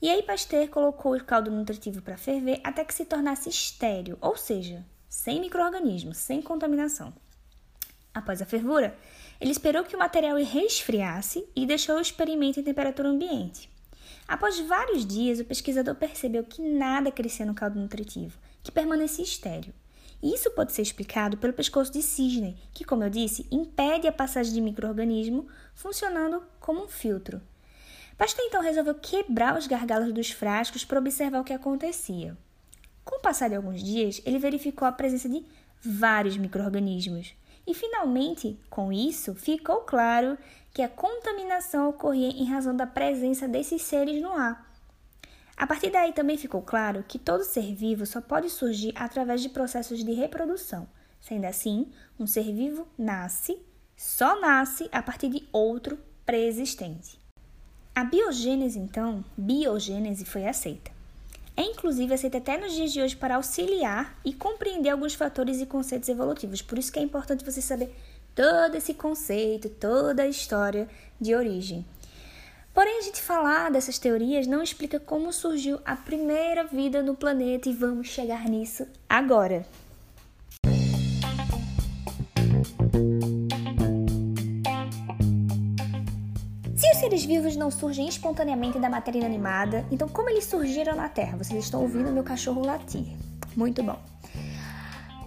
E 0.00 0.08
aí 0.08 0.22
Pasteur 0.22 0.68
colocou 0.68 1.14
o 1.14 1.22
caldo 1.22 1.50
nutritivo 1.50 2.00
para 2.00 2.16
ferver 2.16 2.62
até 2.64 2.82
que 2.82 2.94
se 2.94 3.04
tornasse 3.04 3.50
estéreo, 3.50 4.16
ou 4.22 4.38
seja, 4.38 4.82
sem 5.06 5.38
microorganismos, 5.38 6.16
sem 6.16 6.40
contaminação. 6.40 7.12
Após 8.14 8.40
a 8.40 8.46
fervura, 8.46 8.96
ele 9.38 9.50
esperou 9.50 9.84
que 9.84 9.94
o 9.94 9.98
material 9.98 10.38
resfriasse 10.38 11.46
e 11.54 11.66
deixou 11.66 11.98
o 11.98 12.00
experimento 12.00 12.58
em 12.58 12.64
temperatura 12.64 13.10
ambiente. 13.10 13.68
Após 14.28 14.60
vários 14.60 15.06
dias, 15.06 15.40
o 15.40 15.44
pesquisador 15.46 15.94
percebeu 15.94 16.44
que 16.44 16.60
nada 16.60 17.10
crescia 17.10 17.46
no 17.46 17.54
caldo 17.54 17.80
nutritivo, 17.80 18.38
que 18.62 18.70
permanecia 18.70 19.24
estéreo. 19.24 19.72
E 20.22 20.34
isso 20.34 20.50
pode 20.50 20.72
ser 20.74 20.82
explicado 20.82 21.38
pelo 21.38 21.54
pescoço 21.54 21.90
de 21.90 22.02
cisne, 22.02 22.58
que, 22.74 22.84
como 22.84 23.02
eu 23.02 23.08
disse, 23.08 23.46
impede 23.50 24.06
a 24.06 24.12
passagem 24.12 24.52
de 24.52 24.60
microorganismo, 24.60 25.48
funcionando 25.74 26.42
como 26.60 26.84
um 26.84 26.88
filtro. 26.88 27.40
Pasteur 28.18 28.44
então 28.46 28.60
resolveu 28.60 28.96
quebrar 28.96 29.56
os 29.56 29.66
gargalos 29.66 30.12
dos 30.12 30.30
frascos 30.30 30.84
para 30.84 30.98
observar 30.98 31.40
o 31.40 31.44
que 31.44 31.54
acontecia. 31.54 32.36
Com 33.04 33.16
o 33.16 33.22
passar 33.22 33.48
de 33.48 33.54
alguns 33.54 33.82
dias, 33.82 34.20
ele 34.26 34.38
verificou 34.38 34.86
a 34.86 34.92
presença 34.92 35.26
de 35.26 35.42
vários 35.80 36.36
microrganismos 36.36 37.32
e 37.68 37.74
finalmente, 37.74 38.58
com 38.70 38.90
isso, 38.90 39.34
ficou 39.34 39.82
claro 39.82 40.38
que 40.78 40.82
a 40.82 40.88
contaminação 40.88 41.88
ocorria 41.88 42.28
em 42.28 42.44
razão 42.44 42.72
da 42.72 42.86
presença 42.86 43.48
desses 43.48 43.82
seres 43.82 44.22
no 44.22 44.30
ar. 44.30 44.72
A 45.56 45.66
partir 45.66 45.90
daí 45.90 46.12
também 46.12 46.38
ficou 46.38 46.62
claro 46.62 47.04
que 47.08 47.18
todo 47.18 47.42
ser 47.42 47.74
vivo 47.74 48.06
só 48.06 48.20
pode 48.20 48.48
surgir 48.48 48.92
através 48.94 49.42
de 49.42 49.48
processos 49.48 50.04
de 50.04 50.12
reprodução. 50.12 50.88
Sendo 51.20 51.46
assim, 51.46 51.90
um 52.16 52.28
ser 52.28 52.54
vivo 52.54 52.86
nasce, 52.96 53.60
só 53.96 54.38
nasce 54.38 54.88
a 54.92 55.02
partir 55.02 55.30
de 55.30 55.48
outro 55.50 55.98
pré-existente. 56.24 57.18
A 57.92 58.04
biogênese, 58.04 58.78
então, 58.78 59.24
biogênese 59.36 60.24
foi 60.24 60.46
aceita. 60.46 60.92
É 61.56 61.62
inclusive 61.62 62.14
aceita 62.14 62.38
até 62.38 62.56
nos 62.56 62.72
dias 62.72 62.92
de 62.92 63.02
hoje 63.02 63.16
para 63.16 63.34
auxiliar 63.34 64.16
e 64.24 64.32
compreender 64.32 64.90
alguns 64.90 65.14
fatores 65.14 65.60
e 65.60 65.66
conceitos 65.66 66.08
evolutivos. 66.08 66.62
Por 66.62 66.78
isso 66.78 66.92
que 66.92 67.00
é 67.00 67.02
importante 67.02 67.44
você 67.44 67.60
saber 67.60 67.92
todo 68.38 68.76
esse 68.76 68.94
conceito, 68.94 69.68
toda 69.68 70.22
a 70.22 70.28
história 70.28 70.86
de 71.20 71.34
origem. 71.34 71.84
Porém, 72.72 73.00
a 73.00 73.02
gente 73.02 73.20
falar 73.20 73.68
dessas 73.68 73.98
teorias 73.98 74.46
não 74.46 74.62
explica 74.62 75.00
como 75.00 75.32
surgiu 75.32 75.80
a 75.84 75.96
primeira 75.96 76.62
vida 76.62 77.02
no 77.02 77.16
planeta 77.16 77.68
e 77.68 77.72
vamos 77.72 78.06
chegar 78.06 78.44
nisso 78.44 78.86
agora. 79.08 79.66
seres 86.98 87.24
vivos 87.24 87.54
não 87.54 87.70
surgem 87.70 88.08
espontaneamente 88.08 88.76
da 88.78 88.90
matéria 88.90 89.20
inanimada, 89.20 89.86
então 89.90 90.08
como 90.08 90.28
eles 90.28 90.44
surgiram 90.44 90.96
na 90.96 91.08
Terra? 91.08 91.38
Vocês 91.38 91.64
estão 91.64 91.80
ouvindo 91.80 92.10
meu 92.10 92.24
cachorro 92.24 92.66
latir. 92.66 93.16
Muito 93.56 93.84
bom. 93.84 93.98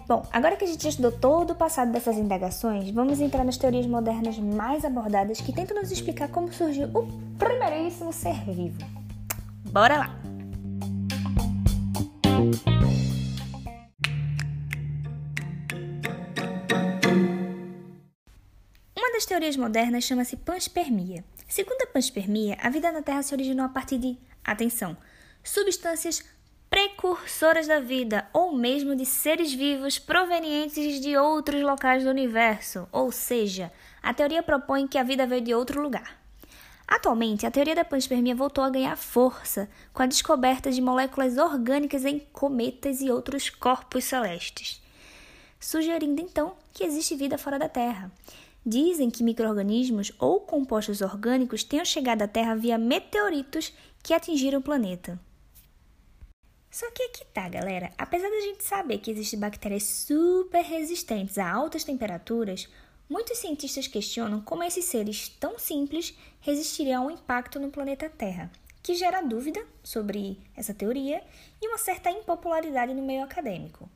Bom, 0.06 0.26
agora 0.32 0.56
que 0.56 0.64
a 0.64 0.68
gente 0.68 0.88
estudou 0.88 1.12
todo 1.12 1.52
o 1.52 1.54
passado 1.54 1.92
dessas 1.92 2.16
indagações, 2.16 2.90
vamos 2.90 3.20
entrar 3.20 3.44
nas 3.44 3.56
teorias 3.56 3.86
modernas 3.86 4.36
mais 4.38 4.84
abordadas 4.84 5.40
que 5.40 5.52
tentam 5.52 5.80
nos 5.80 5.92
explicar 5.92 6.28
como 6.28 6.52
surgiu 6.52 6.88
o 6.88 7.06
primeiríssimo 7.38 8.12
ser 8.12 8.34
vivo. 8.44 8.78
Bora 9.70 9.98
lá! 9.98 10.20
Uma 18.96 19.12
das 19.12 19.24
teorias 19.24 19.56
modernas 19.56 20.04
chama-se 20.04 20.36
panspermia. 20.36 21.24
Segundo 21.48 21.82
a 21.82 21.86
panspermia, 21.86 22.56
a 22.60 22.68
vida 22.70 22.90
na 22.90 23.02
Terra 23.02 23.22
se 23.22 23.34
originou 23.34 23.66
a 23.66 23.68
partir 23.68 23.98
de, 23.98 24.18
atenção, 24.44 24.96
substâncias 25.44 26.24
precursoras 26.72 27.66
da 27.66 27.80
vida, 27.80 28.26
ou 28.32 28.56
mesmo 28.56 28.96
de 28.96 29.04
seres 29.04 29.52
vivos 29.52 29.98
provenientes 29.98 31.02
de 31.02 31.14
outros 31.18 31.60
locais 31.60 32.02
do 32.02 32.08
universo. 32.08 32.88
Ou 32.90 33.12
seja, 33.12 33.70
a 34.02 34.14
teoria 34.14 34.42
propõe 34.42 34.88
que 34.88 34.96
a 34.96 35.02
vida 35.02 35.26
veio 35.26 35.42
de 35.42 35.54
outro 35.54 35.82
lugar. 35.82 36.18
Atualmente, 36.88 37.44
a 37.44 37.50
teoria 37.50 37.74
da 37.74 37.84
panspermia 37.84 38.34
voltou 38.34 38.64
a 38.64 38.70
ganhar 38.70 38.96
força 38.96 39.68
com 39.92 40.02
a 40.02 40.06
descoberta 40.06 40.72
de 40.72 40.80
moléculas 40.80 41.36
orgânicas 41.36 42.06
em 42.06 42.20
cometas 42.32 43.02
e 43.02 43.10
outros 43.10 43.50
corpos 43.50 44.04
celestes, 44.04 44.82
sugerindo 45.60 46.22
então 46.22 46.54
que 46.72 46.84
existe 46.84 47.14
vida 47.14 47.36
fora 47.36 47.58
da 47.58 47.68
Terra. 47.68 48.10
Dizem 48.64 49.10
que 49.10 49.22
microorganismos 49.22 50.10
ou 50.18 50.40
compostos 50.40 51.02
orgânicos 51.02 51.64
tenham 51.64 51.84
chegado 51.84 52.22
à 52.22 52.26
Terra 52.26 52.54
via 52.54 52.78
meteoritos 52.78 53.74
que 54.02 54.14
atingiram 54.14 54.60
o 54.60 54.62
planeta. 54.62 55.20
Só 56.72 56.90
que 56.90 57.02
aqui 57.02 57.22
tá, 57.34 57.46
galera. 57.50 57.92
Apesar 57.98 58.30
da 58.30 58.40
gente 58.40 58.64
saber 58.64 58.96
que 58.96 59.10
existem 59.10 59.38
bactérias 59.38 59.82
super 59.82 60.64
resistentes 60.64 61.36
a 61.36 61.52
altas 61.52 61.84
temperaturas, 61.84 62.66
muitos 63.10 63.36
cientistas 63.36 63.86
questionam 63.86 64.40
como 64.40 64.64
esses 64.64 64.86
seres 64.86 65.28
tão 65.28 65.58
simples 65.58 66.16
resistiriam 66.40 67.02
ao 67.02 67.10
impacto 67.10 67.60
no 67.60 67.70
planeta 67.70 68.08
Terra, 68.08 68.50
que 68.82 68.94
gera 68.94 69.20
dúvida 69.20 69.62
sobre 69.84 70.38
essa 70.56 70.72
teoria 70.72 71.22
e 71.60 71.68
uma 71.68 71.76
certa 71.76 72.10
impopularidade 72.10 72.94
no 72.94 73.02
meio 73.02 73.22
acadêmico. 73.22 73.86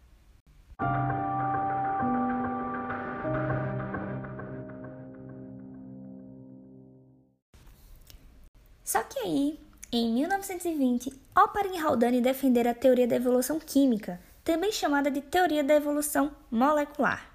Só 8.85 9.03
que 9.03 9.19
aí, 9.21 9.59
em 9.91 10.13
1920, 10.13 11.26
Oparin 11.37 11.75
e 11.75 11.79
Haldane 11.79 12.23
defenderam 12.23 12.71
a 12.71 12.75
teoria 12.75 13.07
da 13.07 13.15
evolução 13.15 13.61
química, 13.61 14.19
também 14.43 14.73
chamada 14.73 15.11
de 15.11 15.21
teoria 15.21 15.63
da 15.63 15.75
evolução 15.75 16.35
molecular. 16.51 17.31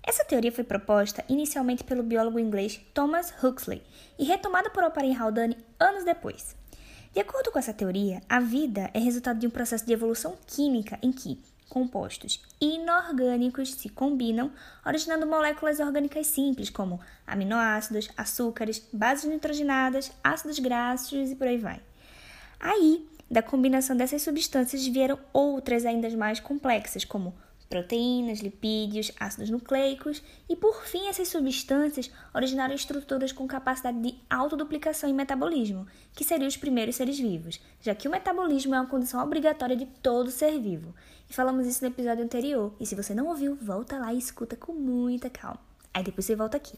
Essa 0.00 0.24
teoria 0.24 0.52
foi 0.52 0.62
proposta 0.62 1.24
inicialmente 1.28 1.82
pelo 1.82 2.04
biólogo 2.04 2.38
inglês 2.38 2.80
Thomas 2.94 3.34
Huxley 3.42 3.82
e 4.16 4.22
retomada 4.22 4.70
por 4.70 4.84
Oparin 4.84 5.16
Haldane 5.16 5.58
anos 5.80 6.04
depois. 6.04 6.54
De 7.12 7.18
acordo 7.18 7.50
com 7.50 7.58
essa 7.58 7.74
teoria, 7.74 8.22
a 8.28 8.38
vida 8.38 8.88
é 8.94 9.00
resultado 9.00 9.40
de 9.40 9.46
um 9.48 9.50
processo 9.50 9.84
de 9.84 9.92
evolução 9.92 10.38
química 10.46 10.96
em 11.02 11.10
que 11.10 11.42
compostos 11.68 12.40
inorgânicos 12.60 13.74
se 13.74 13.88
combinam, 13.88 14.52
originando 14.86 15.26
moléculas 15.26 15.80
orgânicas 15.80 16.28
simples, 16.28 16.70
como 16.70 17.00
aminoácidos, 17.26 18.08
açúcares, 18.16 18.86
bases 18.92 19.24
nitrogenadas, 19.24 20.12
ácidos 20.22 20.60
graxos 20.60 21.32
e 21.32 21.34
por 21.34 21.48
aí 21.48 21.58
vai. 21.58 21.82
Aí, 22.62 23.04
da 23.32 23.42
combinação 23.42 23.96
dessas 23.96 24.20
substâncias 24.20 24.86
vieram 24.86 25.18
outras 25.32 25.86
ainda 25.86 26.14
mais 26.14 26.38
complexas, 26.38 27.02
como 27.02 27.34
proteínas, 27.66 28.40
lipídios, 28.40 29.10
ácidos 29.18 29.48
nucleicos 29.48 30.22
e, 30.46 30.54
por 30.54 30.84
fim, 30.84 31.08
essas 31.08 31.28
substâncias 31.28 32.10
originaram 32.34 32.74
estruturas 32.74 33.32
com 33.32 33.46
capacidade 33.46 33.98
de 34.02 34.14
autoduplicação 34.28 35.08
e 35.08 35.14
metabolismo, 35.14 35.86
que 36.12 36.24
seriam 36.24 36.46
os 36.46 36.58
primeiros 36.58 36.96
seres 36.96 37.18
vivos, 37.18 37.58
já 37.80 37.94
que 37.94 38.06
o 38.06 38.10
metabolismo 38.10 38.74
é 38.74 38.80
uma 38.80 38.90
condição 38.90 39.24
obrigatória 39.24 39.74
de 39.74 39.86
todo 39.86 40.30
ser 40.30 40.60
vivo. 40.60 40.94
E 41.30 41.32
falamos 41.32 41.66
isso 41.66 41.82
no 41.82 41.90
episódio 41.90 42.22
anterior, 42.22 42.74
e 42.78 42.84
se 42.84 42.94
você 42.94 43.14
não 43.14 43.28
ouviu, 43.28 43.56
volta 43.56 43.96
lá 43.96 44.12
e 44.12 44.18
escuta 44.18 44.56
com 44.56 44.74
muita 44.74 45.30
calma. 45.30 45.60
Aí 45.94 46.04
depois 46.04 46.26
você 46.26 46.36
volta 46.36 46.58
aqui. 46.58 46.76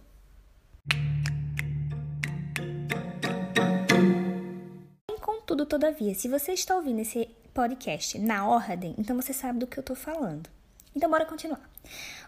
Contudo, 5.44 5.66
todavia, 5.66 6.14
se 6.14 6.26
você 6.26 6.54
está 6.54 6.74
ouvindo 6.74 7.00
esse 7.00 7.28
podcast 7.52 8.18
na 8.18 8.48
ordem, 8.48 8.94
então 8.96 9.14
você 9.14 9.34
sabe 9.34 9.58
do 9.58 9.66
que 9.66 9.78
eu 9.78 9.82
estou 9.82 9.94
falando. 9.94 10.48
Então, 10.96 11.10
bora 11.10 11.26
continuar. 11.26 11.60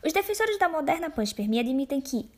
Os 0.05 0.13
defensores 0.13 0.59
da 0.59 0.69
moderna 0.69 1.09
panspermia 1.09 1.63
admitem 1.63 1.99
que, 1.99 2.29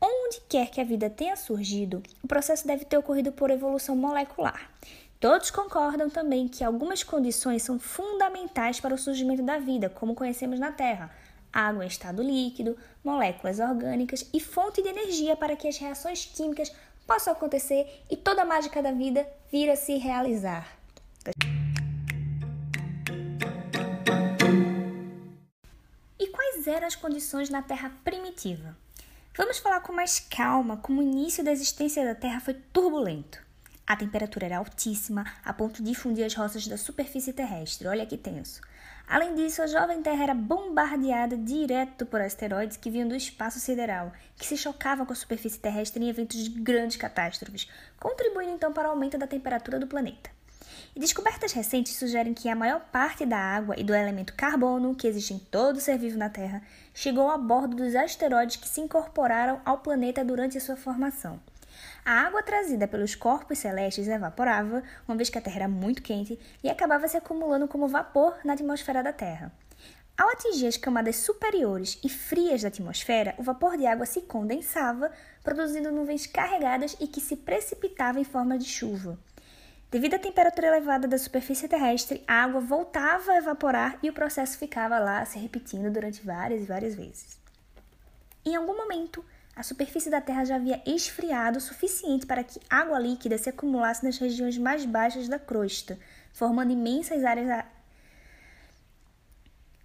onde 0.00 0.40
quer 0.48 0.70
que 0.70 0.80
a 0.80 0.84
vida 0.84 1.10
tenha 1.10 1.34
surgido, 1.34 2.00
o 2.22 2.28
processo 2.28 2.64
deve 2.64 2.84
ter 2.84 2.96
ocorrido 2.96 3.32
por 3.32 3.50
evolução 3.50 3.96
molecular. 3.96 4.70
Todos 5.18 5.50
concordam 5.50 6.08
também 6.08 6.46
que 6.46 6.62
algumas 6.62 7.02
condições 7.02 7.64
são 7.64 7.80
fundamentais 7.80 8.78
para 8.78 8.94
o 8.94 8.98
surgimento 8.98 9.42
da 9.42 9.58
vida, 9.58 9.90
como 9.90 10.14
conhecemos 10.14 10.60
na 10.60 10.70
Terra: 10.70 11.10
água 11.52 11.82
em 11.82 11.88
estado 11.88 12.22
líquido, 12.22 12.78
moléculas 13.02 13.58
orgânicas 13.58 14.30
e 14.32 14.38
fonte 14.38 14.80
de 14.80 14.90
energia 14.90 15.34
para 15.34 15.56
que 15.56 15.66
as 15.66 15.76
reações 15.76 16.24
químicas 16.24 16.70
possam 17.06 17.32
acontecer 17.32 18.02
e 18.10 18.16
toda 18.16 18.42
a 18.42 18.44
mágica 18.44 18.82
da 18.82 18.92
vida 18.92 19.26
vir 19.50 19.70
a 19.70 19.76
se 19.76 19.96
realizar. 19.96 20.84
eram 26.74 26.86
as 26.86 26.96
condições 26.96 27.50
na 27.50 27.62
Terra 27.62 27.90
primitiva. 28.04 28.76
Vamos 29.36 29.58
falar 29.58 29.80
com 29.80 29.92
mais 29.92 30.20
calma 30.20 30.76
como 30.76 31.00
o 31.00 31.02
início 31.02 31.44
da 31.44 31.52
existência 31.52 32.04
da 32.04 32.14
Terra 32.14 32.40
foi 32.40 32.54
turbulento. 32.54 33.42
A 33.86 33.96
temperatura 33.96 34.46
era 34.46 34.58
altíssima, 34.58 35.24
a 35.44 35.52
ponto 35.52 35.82
de 35.82 35.94
fundir 35.94 36.24
as 36.24 36.34
rochas 36.34 36.66
da 36.66 36.76
superfície 36.76 37.32
terrestre. 37.32 37.88
Olha 37.88 38.06
que 38.06 38.16
tenso. 38.16 38.60
Além 39.06 39.34
disso, 39.34 39.62
a 39.62 39.66
jovem 39.66 40.02
Terra 40.02 40.22
era 40.22 40.34
bombardeada 40.34 41.36
direto 41.36 42.06
por 42.06 42.20
asteroides 42.20 42.76
que 42.76 42.90
vinham 42.90 43.06
do 43.06 43.14
espaço 43.14 43.60
sideral, 43.60 44.12
que 44.36 44.46
se 44.46 44.56
chocavam 44.56 45.04
com 45.04 45.12
a 45.12 45.16
superfície 45.16 45.58
terrestre 45.58 46.02
em 46.02 46.08
eventos 46.08 46.42
de 46.42 46.50
grandes 46.50 46.96
catástrofes, 46.96 47.68
contribuindo 48.00 48.52
então 48.52 48.72
para 48.72 48.88
o 48.88 48.92
aumento 48.92 49.18
da 49.18 49.26
temperatura 49.26 49.78
do 49.78 49.86
planeta. 49.86 50.30
E 50.96 51.00
descobertas 51.00 51.52
recentes 51.52 51.96
sugerem 51.96 52.32
que 52.32 52.48
a 52.48 52.54
maior 52.54 52.80
parte 52.80 53.26
da 53.26 53.36
água 53.36 53.74
e 53.78 53.84
do 53.84 53.94
elemento 53.94 54.32
carbono 54.34 54.94
que 54.94 55.06
existe 55.06 55.34
em 55.34 55.38
todo 55.38 55.80
ser 55.80 55.98
vivo 55.98 56.16
na 56.16 56.30
Terra 56.30 56.62
chegou 56.94 57.30
a 57.30 57.36
bordo 57.36 57.76
dos 57.76 57.94
asteroides 57.94 58.56
que 58.56 58.68
se 58.68 58.80
incorporaram 58.80 59.60
ao 59.64 59.78
planeta 59.78 60.24
durante 60.24 60.56
a 60.56 60.60
sua 60.60 60.76
formação. 60.76 61.40
A 62.04 62.26
água 62.26 62.42
trazida 62.42 62.86
pelos 62.86 63.14
corpos 63.14 63.58
celestes 63.58 64.08
evaporava, 64.08 64.82
uma 65.08 65.16
vez 65.16 65.30
que 65.30 65.38
a 65.38 65.40
Terra 65.40 65.56
era 65.56 65.68
muito 65.68 66.02
quente, 66.02 66.38
e 66.62 66.68
acabava 66.68 67.08
se 67.08 67.16
acumulando 67.16 67.66
como 67.66 67.88
vapor 67.88 68.36
na 68.44 68.52
atmosfera 68.52 69.02
da 69.02 69.10
Terra. 69.10 69.50
Ao 70.16 70.28
atingir 70.28 70.66
as 70.66 70.76
camadas 70.76 71.16
superiores 71.16 71.98
e 72.04 72.08
frias 72.10 72.60
da 72.60 72.68
atmosfera, 72.68 73.34
o 73.38 73.42
vapor 73.42 73.78
de 73.78 73.86
água 73.86 74.04
se 74.04 74.20
condensava, 74.20 75.10
produzindo 75.42 75.90
nuvens 75.90 76.26
carregadas 76.26 76.94
e 77.00 77.08
que 77.08 77.22
se 77.22 77.36
precipitavam 77.36 78.20
em 78.20 78.24
forma 78.24 78.58
de 78.58 78.66
chuva. 78.66 79.18
Devido 79.90 80.14
à 80.14 80.18
temperatura 80.18 80.66
elevada 80.66 81.08
da 81.08 81.16
superfície 81.16 81.68
terrestre, 81.68 82.22
a 82.28 82.44
água 82.44 82.60
voltava 82.60 83.32
a 83.32 83.38
evaporar 83.38 83.98
e 84.02 84.10
o 84.10 84.12
processo 84.12 84.58
ficava 84.58 84.98
lá 84.98 85.24
se 85.24 85.38
repetindo 85.38 85.90
durante 85.90 86.20
várias 86.20 86.62
e 86.62 86.66
várias 86.66 86.94
vezes. 86.94 87.40
Em 88.44 88.54
algum 88.54 88.76
momento, 88.76 89.24
a 89.56 89.62
superfície 89.62 90.10
da 90.10 90.20
Terra 90.20 90.44
já 90.44 90.56
havia 90.56 90.82
esfriado 90.86 91.58
o 91.58 91.60
suficiente 91.60 92.26
para 92.26 92.42
que 92.42 92.60
água 92.68 92.98
líquida 92.98 93.38
se 93.38 93.48
acumulasse 93.48 94.04
nas 94.04 94.18
regiões 94.18 94.58
mais 94.58 94.84
baixas 94.84 95.28
da 95.28 95.38
crosta, 95.38 95.98
formando 96.32 96.72
imensas 96.72 97.24
áreas 97.24 97.64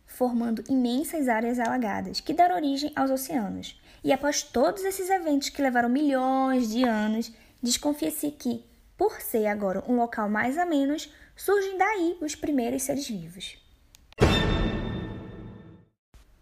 formando 0.05 0.61
imensas 0.67 1.29
áreas 1.29 1.59
alagadas, 1.59 2.19
que 2.19 2.33
deram 2.33 2.55
origem 2.55 2.91
aos 2.93 3.09
oceanos. 3.09 3.79
E 4.03 4.11
após 4.11 4.43
todos 4.43 4.83
esses 4.83 5.09
eventos 5.09 5.47
que 5.47 5.61
levaram 5.61 5.87
milhões 5.87 6.69
de 6.69 6.83
anos, 6.83 7.31
desconfia-se 7.61 8.31
que 8.31 8.65
por 8.99 9.21
ser 9.21 9.47
agora 9.47 9.81
um 9.87 9.95
local 9.95 10.29
mais 10.29 10.57
a 10.57 10.65
menos, 10.65 11.09
surgem 11.33 11.77
daí 11.77 12.17
os 12.19 12.35
primeiros 12.35 12.83
seres 12.83 13.07
vivos. 13.07 13.57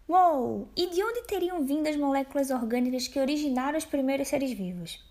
Uou! 0.10 0.70
E 0.74 0.90
de 0.90 1.04
onde 1.04 1.24
teriam 1.24 1.66
vindo 1.66 1.86
as 1.86 1.98
moléculas 1.98 2.50
orgânicas 2.50 3.10
que 3.10 3.20
originaram 3.20 3.78
os 3.78 3.84
primeiros 3.84 4.30
seres 4.30 4.54
vivos? 4.54 5.04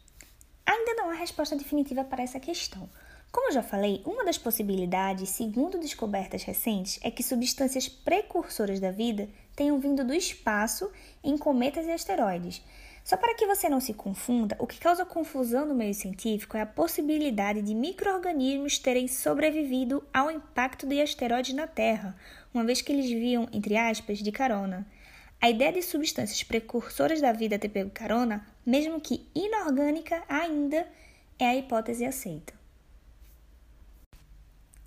Ainda 0.65 0.95
não 0.95 1.11
há 1.11 1.13
resposta 1.13 1.55
definitiva 1.55 2.03
para 2.03 2.23
essa 2.23 2.41
questão. 2.41 2.89
Como 3.31 3.53
já 3.53 3.63
falei, 3.63 4.01
uma 4.07 4.25
das 4.25 4.39
possibilidades, 4.39 5.29
segundo 5.29 5.79
descobertas 5.79 6.45
recentes, 6.45 6.99
é 7.03 7.11
que 7.11 7.23
substâncias 7.23 7.87
precursoras 7.91 8.81
da 8.81 8.91
vida 8.91 9.29
tenham 9.55 9.79
vindo 9.79 10.03
do 10.03 10.15
espaço 10.15 10.91
em 11.23 11.37
cometas 11.37 11.85
e 11.85 11.93
asteroides, 11.93 12.63
só 13.07 13.17
para 13.17 13.37
que 13.37 13.47
você 13.47 13.69
não 13.69 13.79
se 13.79 13.95
confunda, 13.95 14.57
o 14.59 14.67
que 14.67 14.81
causa 14.81 15.05
confusão 15.05 15.65
no 15.65 15.77
meio 15.77 15.95
científico 15.95 16.57
é 16.57 16.63
a 16.63 16.67
possibilidade 16.67 17.63
de 17.63 17.73
micro-organismos 17.73 18.81
terem 18.81 19.07
sobrevivido 19.07 20.03
ao 20.13 20.29
impacto 20.29 20.89
de 20.89 21.01
asteroides 21.01 21.55
na 21.55 21.69
Terra, 21.69 22.17
uma 22.57 22.65
vez 22.65 22.81
que 22.81 22.91
eles 22.91 23.11
viam, 23.11 23.49
entre 23.53 23.77
aspas, 23.77 24.19
de 24.19 24.33
carona. 24.33 24.87
A 25.41 25.51
ideia 25.51 25.73
de 25.73 25.83
substâncias 25.83 26.43
precursoras 26.43 27.21
da 27.21 27.31
vida 27.33 27.59
ter 27.59 27.69
pego 27.69 27.91
carona, 27.91 28.47
mesmo 28.65 29.01
que 29.01 29.27
inorgânica 29.35 30.23
ainda, 30.29 30.89
é 31.39 31.47
a 31.47 31.57
hipótese 31.57 32.05
aceita. 32.07 32.55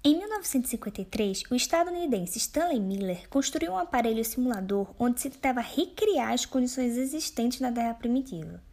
Em 0.04 0.18
1953, 0.18 1.44
o 1.52 1.56
estadunidense 1.56 2.40
Stanley 2.40 2.80
Miller 2.80 3.30
construiu 3.30 3.74
um 3.74 3.78
aparelho 3.78 4.24
simulador 4.26 4.96
onde 4.98 5.22
se 5.22 5.30
tentava 5.30 5.60
recriar 5.60 6.34
as 6.34 6.46
condições 6.46 6.98
existentes 6.98 7.60
na 7.60 7.72
Terra 7.72 7.94
primitiva. 7.94 8.64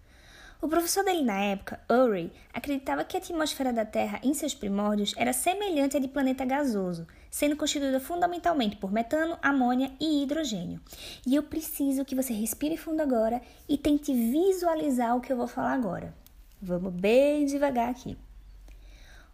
O 0.63 0.69
professor 0.69 1.05
dele 1.05 1.23
na 1.23 1.39
época, 1.39 1.81
Urey, 1.91 2.33
acreditava 2.55 3.05
que 3.05 3.17
a 3.17 3.21
atmosfera 3.21 3.73
da 3.73 3.85
Terra 3.85 4.21
em 4.23 4.33
seus 4.33 4.55
primórdios 4.55 5.13
era 5.17 5.33
semelhante 5.33 5.97
à 5.97 6.01
de 6.01 6.09
planeta 6.09 6.45
gasoso, 6.47 7.07
sendo 7.37 7.55
constituída 7.55 8.01
fundamentalmente 8.01 8.77
por 8.77 8.91
metano, 8.91 9.37
amônia 9.43 9.93
e 10.01 10.23
hidrogênio. 10.23 10.81
E 11.27 11.35
eu 11.35 11.43
preciso 11.43 12.03
que 12.03 12.15
você 12.15 12.33
respire 12.33 12.79
fundo 12.79 13.03
agora 13.03 13.43
e 13.69 13.77
tente 13.77 14.11
visualizar 14.11 15.15
o 15.15 15.21
que 15.21 15.31
eu 15.31 15.37
vou 15.37 15.47
falar 15.47 15.75
agora. 15.75 16.15
Vamos 16.63 16.95
bem 16.95 17.45
devagar 17.45 17.91
aqui. 17.91 18.17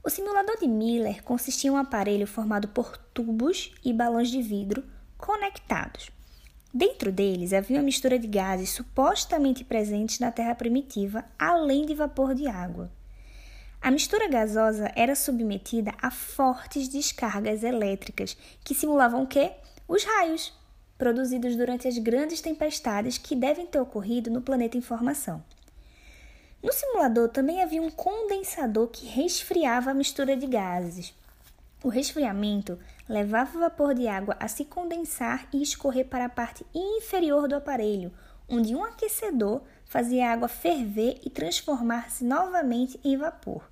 O 0.03 0.11
simulador 0.11 0.59
de 0.59 0.67
Miller 0.67 1.23
consistia 1.23 1.71
em 1.71 1.73
um 1.73 1.77
aparelho 1.77 2.27
formado 2.27 2.67
por 2.67 2.99
tubos 2.99 3.73
e 3.85 3.93
balões 3.93 4.33
de 4.33 4.43
vidro 4.43 4.83
conectados. 5.17 6.11
Dentro 6.75 7.12
deles 7.12 7.53
havia 7.53 7.77
uma 7.77 7.85
mistura 7.85 8.19
de 8.19 8.27
gases 8.27 8.71
supostamente 8.71 9.62
presentes 9.62 10.19
na 10.19 10.33
Terra 10.33 10.57
primitiva, 10.57 11.25
além 11.38 11.87
de 11.87 11.95
vapor 11.95 12.35
de 12.35 12.49
água. 12.49 12.91
A 13.83 13.90
mistura 13.90 14.29
gasosa 14.29 14.92
era 14.95 15.16
submetida 15.16 15.92
a 16.01 16.09
fortes 16.09 16.87
descargas 16.87 17.64
elétricas 17.64 18.37
que 18.62 18.77
simulavam 18.77 19.25
o 19.25 19.27
quê? 19.27 19.55
Os 19.88 20.05
raios, 20.05 20.57
produzidos 20.97 21.57
durante 21.57 21.88
as 21.88 21.99
grandes 21.99 22.40
tempestades 22.40 23.18
que 23.18 23.35
devem 23.35 23.66
ter 23.66 23.81
ocorrido 23.81 24.31
no 24.31 24.40
planeta 24.40 24.79
em 24.79 24.81
formação. 24.81 25.42
No 26.62 26.73
simulador 26.73 27.31
também 27.31 27.61
havia 27.61 27.83
um 27.83 27.90
condensador 27.90 28.87
que 28.87 29.05
resfriava 29.05 29.90
a 29.90 29.95
mistura 29.95 30.37
de 30.37 30.47
gases. 30.47 31.12
O 31.83 31.88
resfriamento 31.88 32.79
levava 33.09 33.57
o 33.57 33.61
vapor 33.62 33.95
de 33.95 34.07
água 34.07 34.37
a 34.38 34.47
se 34.47 34.64
condensar 34.64 35.49
e 35.53 35.61
escorrer 35.61 36.07
para 36.07 36.27
a 36.27 36.31
parte 36.31 36.64
inferior 36.73 37.49
do 37.49 37.57
aparelho, 37.57 38.12
onde 38.49 38.77
um 38.77 38.85
aquecedor 38.85 39.61
fazia 39.87 40.29
a 40.29 40.33
água 40.35 40.47
ferver 40.47 41.21
e 41.25 41.29
transformar-se 41.29 42.25
novamente 42.25 43.01
em 43.03 43.16
vapor. 43.16 43.72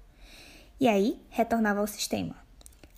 E 0.81 0.89
aí 0.89 1.21
retornava 1.29 1.81
ao 1.81 1.87
sistema. 1.87 2.35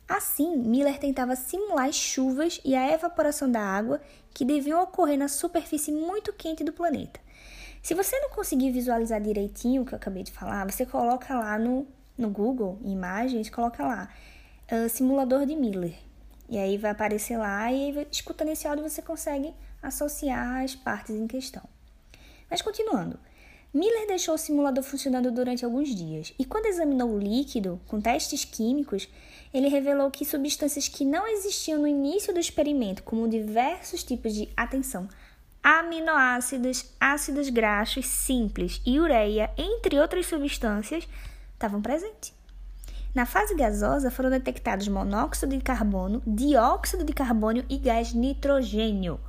Assim, 0.09 0.57
Miller 0.57 0.99
tentava 0.99 1.35
simular 1.35 1.89
as 1.89 1.97
chuvas 1.97 2.61
e 2.65 2.77
a 2.77 2.93
evaporação 2.93 3.51
da 3.51 3.61
água 3.61 4.01
que 4.33 4.45
deviam 4.45 4.83
ocorrer 4.83 5.19
na 5.19 5.27
superfície 5.27 5.91
muito 5.91 6.33
quente 6.33 6.63
do 6.63 6.73
planeta. 6.73 7.19
Se 7.83 7.95
você 7.95 8.17
não 8.21 8.31
conseguir 8.31 8.71
visualizar 8.71 9.21
direitinho 9.21 9.83
o 9.83 9.85
que 9.85 9.93
eu 9.93 9.97
acabei 9.97 10.23
de 10.23 10.31
falar, 10.31 10.71
você 10.71 10.87
coloca 10.87 11.37
lá 11.37 11.59
no, 11.59 11.87
no 12.17 12.31
Google 12.31 12.79
Imagens, 12.85 13.51
coloca 13.51 13.85
lá 13.85 14.09
uh, 14.71 14.89
simulador 14.89 15.45
de 15.45 15.57
Miller. 15.57 15.95
E 16.49 16.59
aí 16.59 16.79
vai 16.79 16.93
aparecer 16.93 17.37
lá 17.37 17.73
e 17.73 17.97
aí, 17.97 18.09
escutando 18.13 18.51
esse 18.51 18.69
áudio 18.69 18.89
você 18.89 19.03
consegue 19.03 19.53
associar 19.83 20.63
as 20.63 20.77
partes 20.77 21.17
em 21.17 21.27
questão. 21.27 21.63
Mas 22.49 22.63
continuando. 22.63 23.19
Miller 23.75 24.07
deixou 24.07 24.35
o 24.35 24.39
simulador 24.39 24.85
funcionando 24.85 25.31
durante 25.31 25.65
alguns 25.65 25.95
dias 25.95 26.35
e, 26.39 26.45
quando 26.45 26.67
examinou 26.67 27.11
o 27.11 27.19
líquido 27.19 27.81
com 27.89 28.03
testes 28.03 28.45
químicos, 28.45 29.09
ele 29.53 29.69
revelou 29.69 30.11
que 30.11 30.27
substâncias 30.27 30.89
que 30.89 31.07
não 31.07 31.27
existiam 31.27 31.81
no 31.81 31.87
início 31.87 32.35
do 32.35 32.41
experimento, 32.41 33.03
como 33.03 33.27
diversos 33.27 34.05
tipos 34.05 34.35
de, 34.35 34.49
atenção, 34.55 35.09
aminoácidos, 35.63 36.85
ácidos 37.01 37.49
graxos 37.49 38.05
simples 38.07 38.81
e 38.85 39.01
ureia, 39.01 39.51
entre 39.57 39.99
outras 39.99 40.27
substâncias, 40.27 41.09
estavam 41.55 41.81
presentes. 41.81 42.35
Na 43.15 43.27
fase 43.27 43.55
gasosa 43.55 44.11
foram 44.11 44.31
detectados 44.31 44.89
monóxido 44.89 45.55
de 45.55 45.63
carbono, 45.63 46.23
dióxido 46.27 47.05
de 47.05 47.13
carbono 47.13 47.65
e 47.69 47.77
gás 47.77 48.13
nitrogênio. 48.13 49.21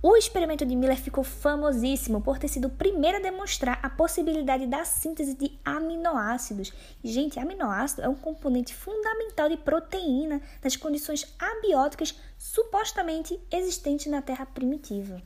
O 0.00 0.16
experimento 0.16 0.64
de 0.64 0.76
Miller 0.76 0.96
ficou 0.96 1.24
famosíssimo 1.24 2.20
por 2.20 2.38
ter 2.38 2.46
sido 2.46 2.68
o 2.68 2.70
primeiro 2.70 3.18
a 3.18 3.20
demonstrar 3.20 3.80
a 3.82 3.90
possibilidade 3.90 4.64
da 4.64 4.84
síntese 4.84 5.34
de 5.34 5.58
aminoácidos. 5.64 6.72
Gente, 7.02 7.40
aminoácido 7.40 8.02
é 8.02 8.08
um 8.08 8.14
componente 8.14 8.72
fundamental 8.72 9.48
de 9.48 9.56
proteína 9.56 10.40
nas 10.62 10.76
condições 10.76 11.34
abióticas 11.36 12.14
supostamente 12.38 13.40
existentes 13.50 14.06
na 14.06 14.22
Terra 14.22 14.46
primitiva. 14.46 15.20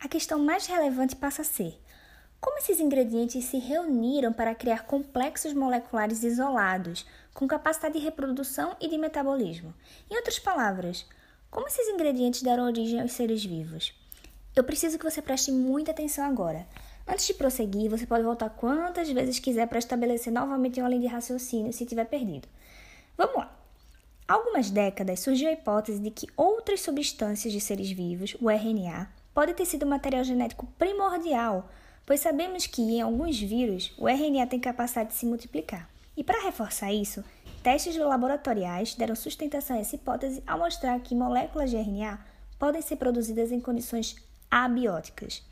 A 0.00 0.08
questão 0.08 0.38
mais 0.38 0.66
relevante 0.66 1.14
passa 1.14 1.42
a 1.42 1.44
ser: 1.44 1.78
como 2.42 2.58
esses 2.58 2.80
ingredientes 2.80 3.44
se 3.44 3.56
reuniram 3.56 4.32
para 4.32 4.52
criar 4.52 4.84
complexos 4.84 5.54
moleculares 5.54 6.24
isolados, 6.24 7.06
com 7.32 7.46
capacidade 7.46 7.94
de 7.94 8.04
reprodução 8.04 8.76
e 8.80 8.88
de 8.88 8.98
metabolismo? 8.98 9.72
Em 10.10 10.16
outras 10.16 10.40
palavras, 10.40 11.06
como 11.48 11.68
esses 11.68 11.88
ingredientes 11.88 12.42
deram 12.42 12.64
origem 12.64 13.00
aos 13.00 13.12
seres 13.12 13.44
vivos? 13.44 13.94
Eu 14.56 14.64
preciso 14.64 14.98
que 14.98 15.04
você 15.04 15.22
preste 15.22 15.52
muita 15.52 15.92
atenção 15.92 16.24
agora. 16.24 16.66
Antes 17.06 17.28
de 17.28 17.34
prosseguir, 17.34 17.88
você 17.88 18.06
pode 18.06 18.24
voltar 18.24 18.50
quantas 18.50 19.08
vezes 19.08 19.38
quiser 19.38 19.68
para 19.68 19.78
estabelecer 19.78 20.32
novamente 20.32 20.80
uma 20.80 20.88
linha 20.88 21.02
de 21.02 21.06
raciocínio 21.06 21.72
se 21.72 21.86
tiver 21.86 22.06
perdido. 22.06 22.48
Vamos 23.16 23.36
lá! 23.36 23.56
Há 24.26 24.34
algumas 24.34 24.68
décadas 24.68 25.20
surgiu 25.20 25.48
a 25.48 25.52
hipótese 25.52 26.00
de 26.00 26.10
que 26.10 26.26
outras 26.36 26.80
substâncias 26.80 27.52
de 27.52 27.60
seres 27.60 27.92
vivos, 27.92 28.36
o 28.40 28.50
RNA, 28.50 29.08
pode 29.32 29.54
ter 29.54 29.64
sido 29.64 29.86
material 29.86 30.24
genético 30.24 30.66
primordial, 30.76 31.70
pois 32.12 32.20
sabemos 32.20 32.66
que 32.66 32.82
em 32.82 33.00
alguns 33.00 33.40
vírus 33.40 33.90
o 33.96 34.06
RNA 34.06 34.46
tem 34.46 34.60
capacidade 34.60 35.08
de 35.08 35.14
se 35.14 35.24
multiplicar. 35.24 35.88
E 36.14 36.22
para 36.22 36.44
reforçar 36.44 36.92
isso, 36.92 37.24
testes 37.62 37.96
laboratoriais 37.96 38.94
deram 38.94 39.16
sustentação 39.16 39.78
a 39.78 39.80
essa 39.80 39.96
hipótese 39.96 40.42
ao 40.46 40.58
mostrar 40.58 41.00
que 41.00 41.14
moléculas 41.14 41.70
de 41.70 41.78
RNA 41.78 42.22
podem 42.58 42.82
ser 42.82 42.96
produzidas 42.96 43.50
em 43.50 43.58
condições 43.58 44.14
abióticas. 44.50 45.42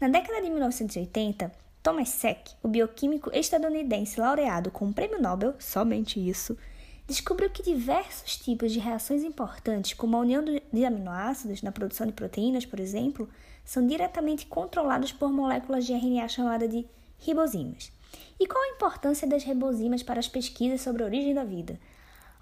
Na 0.00 0.08
década 0.08 0.40
de 0.40 0.48
1980, 0.48 1.52
Thomas 1.82 2.08
Seck, 2.08 2.52
o 2.62 2.68
bioquímico 2.68 3.30
estadunidense 3.30 4.18
laureado 4.18 4.70
com 4.70 4.88
o 4.88 4.94
Prêmio 4.94 5.20
Nobel, 5.20 5.54
somente 5.58 6.18
isso, 6.18 6.56
descobriu 7.06 7.50
que 7.50 7.62
diversos 7.62 8.36
tipos 8.36 8.72
de 8.72 8.78
reações 8.78 9.22
importantes, 9.22 9.92
como 9.92 10.16
a 10.16 10.20
união 10.20 10.42
de 10.44 10.84
aminoácidos 10.84 11.62
na 11.62 11.72
produção 11.72 12.06
de 12.06 12.12
proteínas, 12.12 12.64
por 12.64 12.80
exemplo, 12.80 13.28
são 13.64 13.86
diretamente 13.86 14.46
controlados 14.46 15.12
por 15.12 15.32
moléculas 15.32 15.84
de 15.84 15.92
RNA 15.92 16.28
chamadas 16.28 16.70
de 16.70 16.86
ribozimas. 17.18 17.92
E 18.38 18.46
qual 18.46 18.62
a 18.62 18.74
importância 18.74 19.26
das 19.26 19.44
ribozimas 19.44 20.02
para 20.02 20.20
as 20.20 20.28
pesquisas 20.28 20.80
sobre 20.80 21.02
a 21.02 21.06
origem 21.06 21.34
da 21.34 21.44
vida? 21.44 21.78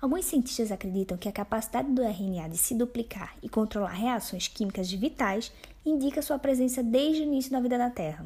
Alguns 0.00 0.24
cientistas 0.24 0.72
acreditam 0.72 1.18
que 1.18 1.28
a 1.28 1.32
capacidade 1.32 1.92
do 1.92 2.02
RNA 2.02 2.48
de 2.48 2.56
se 2.56 2.74
duplicar 2.74 3.36
e 3.42 3.50
controlar 3.50 3.90
reações 3.90 4.48
químicas 4.48 4.90
vitais 4.90 5.52
indica 5.84 6.22
sua 6.22 6.38
presença 6.38 6.82
desde 6.82 7.22
o 7.22 7.24
início 7.24 7.50
da 7.52 7.60
vida 7.60 7.76
na 7.76 7.90
Terra. 7.90 8.24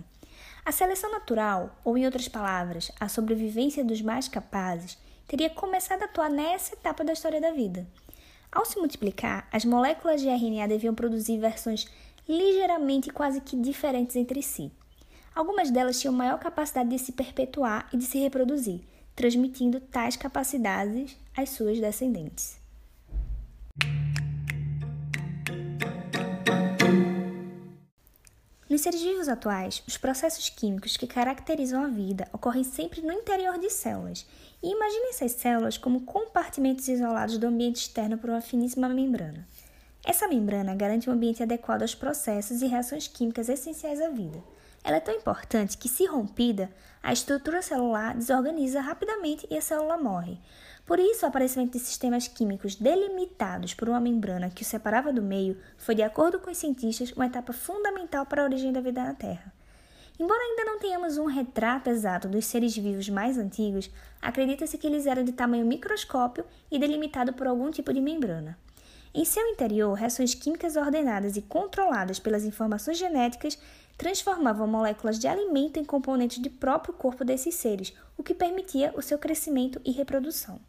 A 0.64 0.70
seleção 0.70 1.10
natural, 1.10 1.76
ou 1.84 1.98
em 1.98 2.06
outras 2.06 2.28
palavras, 2.28 2.92
a 3.00 3.08
sobrevivência 3.08 3.84
dos 3.84 4.00
mais 4.00 4.28
capazes, 4.28 4.96
teria 5.26 5.50
começado 5.50 6.02
a 6.02 6.04
atuar 6.06 6.30
nessa 6.30 6.74
etapa 6.74 7.04
da 7.04 7.12
história 7.12 7.40
da 7.40 7.52
vida. 7.52 7.86
Ao 8.50 8.64
se 8.64 8.78
multiplicar, 8.78 9.48
as 9.52 9.64
moléculas 9.64 10.20
de 10.20 10.28
RNA 10.28 10.68
deviam 10.68 10.94
produzir 10.94 11.38
versões 11.38 11.86
ligeiramente 12.28 13.10
quase 13.10 13.40
que 13.40 13.56
diferentes 13.56 14.16
entre 14.16 14.42
si. 14.42 14.70
Algumas 15.34 15.70
delas 15.70 16.00
tinham 16.00 16.14
maior 16.14 16.38
capacidade 16.38 16.88
de 16.90 16.98
se 16.98 17.12
perpetuar 17.12 17.88
e 17.92 17.96
de 17.96 18.04
se 18.04 18.18
reproduzir, 18.18 18.82
transmitindo 19.16 19.80
tais 19.80 20.16
capacidades 20.16 21.16
às 21.36 21.50
suas 21.50 21.80
descendentes. 21.80 22.62
Nos 28.74 28.80
seres 28.80 29.02
vivos 29.02 29.28
atuais, 29.28 29.84
os 29.86 29.96
processos 29.96 30.48
químicos 30.48 30.96
que 30.96 31.06
caracterizam 31.06 31.84
a 31.84 31.86
vida 31.86 32.26
ocorrem 32.32 32.64
sempre 32.64 33.02
no 33.02 33.12
interior 33.12 33.56
de 33.56 33.70
células. 33.70 34.26
E 34.60 34.68
imagine 34.68 35.10
essas 35.10 35.30
células 35.30 35.78
como 35.78 36.00
compartimentos 36.00 36.88
isolados 36.88 37.38
do 37.38 37.46
ambiente 37.46 37.76
externo 37.76 38.18
por 38.18 38.30
uma 38.30 38.40
finíssima 38.40 38.88
membrana. 38.88 39.46
Essa 40.04 40.26
membrana 40.26 40.74
garante 40.74 41.08
um 41.08 41.12
ambiente 41.12 41.40
adequado 41.40 41.82
aos 41.82 41.94
processos 41.94 42.62
e 42.62 42.66
reações 42.66 43.06
químicas 43.06 43.48
essenciais 43.48 44.00
à 44.00 44.08
vida. 44.08 44.42
Ela 44.82 44.96
é 44.96 45.00
tão 45.00 45.14
importante 45.14 45.78
que, 45.78 45.88
se 45.88 46.04
rompida, 46.06 46.68
a 47.00 47.12
estrutura 47.12 47.62
celular 47.62 48.16
desorganiza 48.16 48.80
rapidamente 48.80 49.46
e 49.48 49.56
a 49.56 49.60
célula 49.60 49.96
morre. 49.96 50.40
Por 50.86 50.98
isso, 50.98 51.24
o 51.24 51.28
aparecimento 51.28 51.72
de 51.72 51.78
sistemas 51.78 52.28
químicos 52.28 52.74
delimitados 52.74 53.72
por 53.72 53.88
uma 53.88 54.00
membrana 54.00 54.50
que 54.50 54.62
o 54.62 54.66
separava 54.66 55.12
do 55.12 55.22
meio 55.22 55.56
foi, 55.78 55.94
de 55.94 56.02
acordo 56.02 56.38
com 56.38 56.50
os 56.50 56.58
cientistas, 56.58 57.10
uma 57.12 57.26
etapa 57.26 57.54
fundamental 57.54 58.26
para 58.26 58.42
a 58.42 58.44
origem 58.44 58.70
da 58.70 58.82
vida 58.82 59.02
na 59.02 59.14
Terra. 59.14 59.52
Embora 60.20 60.40
ainda 60.40 60.64
não 60.64 60.78
tenhamos 60.78 61.16
um 61.16 61.24
retrato 61.24 61.88
exato 61.88 62.28
dos 62.28 62.44
seres 62.44 62.76
vivos 62.76 63.08
mais 63.08 63.38
antigos, 63.38 63.90
acredita-se 64.20 64.76
que 64.76 64.86
eles 64.86 65.06
eram 65.06 65.24
de 65.24 65.32
tamanho 65.32 65.64
microscópio 65.64 66.44
e 66.70 66.78
delimitado 66.78 67.32
por 67.32 67.46
algum 67.46 67.70
tipo 67.70 67.92
de 67.92 68.00
membrana. 68.00 68.56
Em 69.12 69.24
seu 69.24 69.46
interior, 69.48 69.94
reações 69.94 70.34
químicas 70.34 70.76
ordenadas 70.76 71.36
e 71.36 71.42
controladas 71.42 72.18
pelas 72.18 72.44
informações 72.44 72.98
genéticas 72.98 73.58
transformavam 73.96 74.66
moléculas 74.66 75.18
de 75.18 75.26
alimento 75.26 75.78
em 75.78 75.84
componentes 75.84 76.38
do 76.38 76.50
próprio 76.50 76.92
corpo 76.92 77.24
desses 77.24 77.54
seres, 77.54 77.94
o 78.18 78.22
que 78.22 78.34
permitia 78.34 78.92
o 78.96 79.02
seu 79.02 79.18
crescimento 79.18 79.80
e 79.84 79.90
reprodução. 79.90 80.60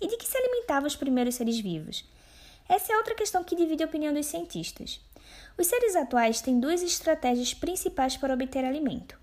E 0.00 0.08
de 0.08 0.16
que 0.16 0.26
se 0.26 0.36
alimentavam 0.36 0.86
os 0.86 0.96
primeiros 0.96 1.34
seres 1.34 1.60
vivos? 1.60 2.04
Essa 2.68 2.92
é 2.92 2.96
outra 2.96 3.14
questão 3.14 3.42
que 3.44 3.56
divide 3.56 3.82
a 3.82 3.86
opinião 3.86 4.14
dos 4.14 4.26
cientistas. 4.26 5.00
Os 5.58 5.66
seres 5.66 5.96
atuais 5.96 6.40
têm 6.40 6.58
duas 6.58 6.82
estratégias 6.82 7.52
principais 7.52 8.16
para 8.16 8.32
obter 8.32 8.64
alimento. 8.64 9.18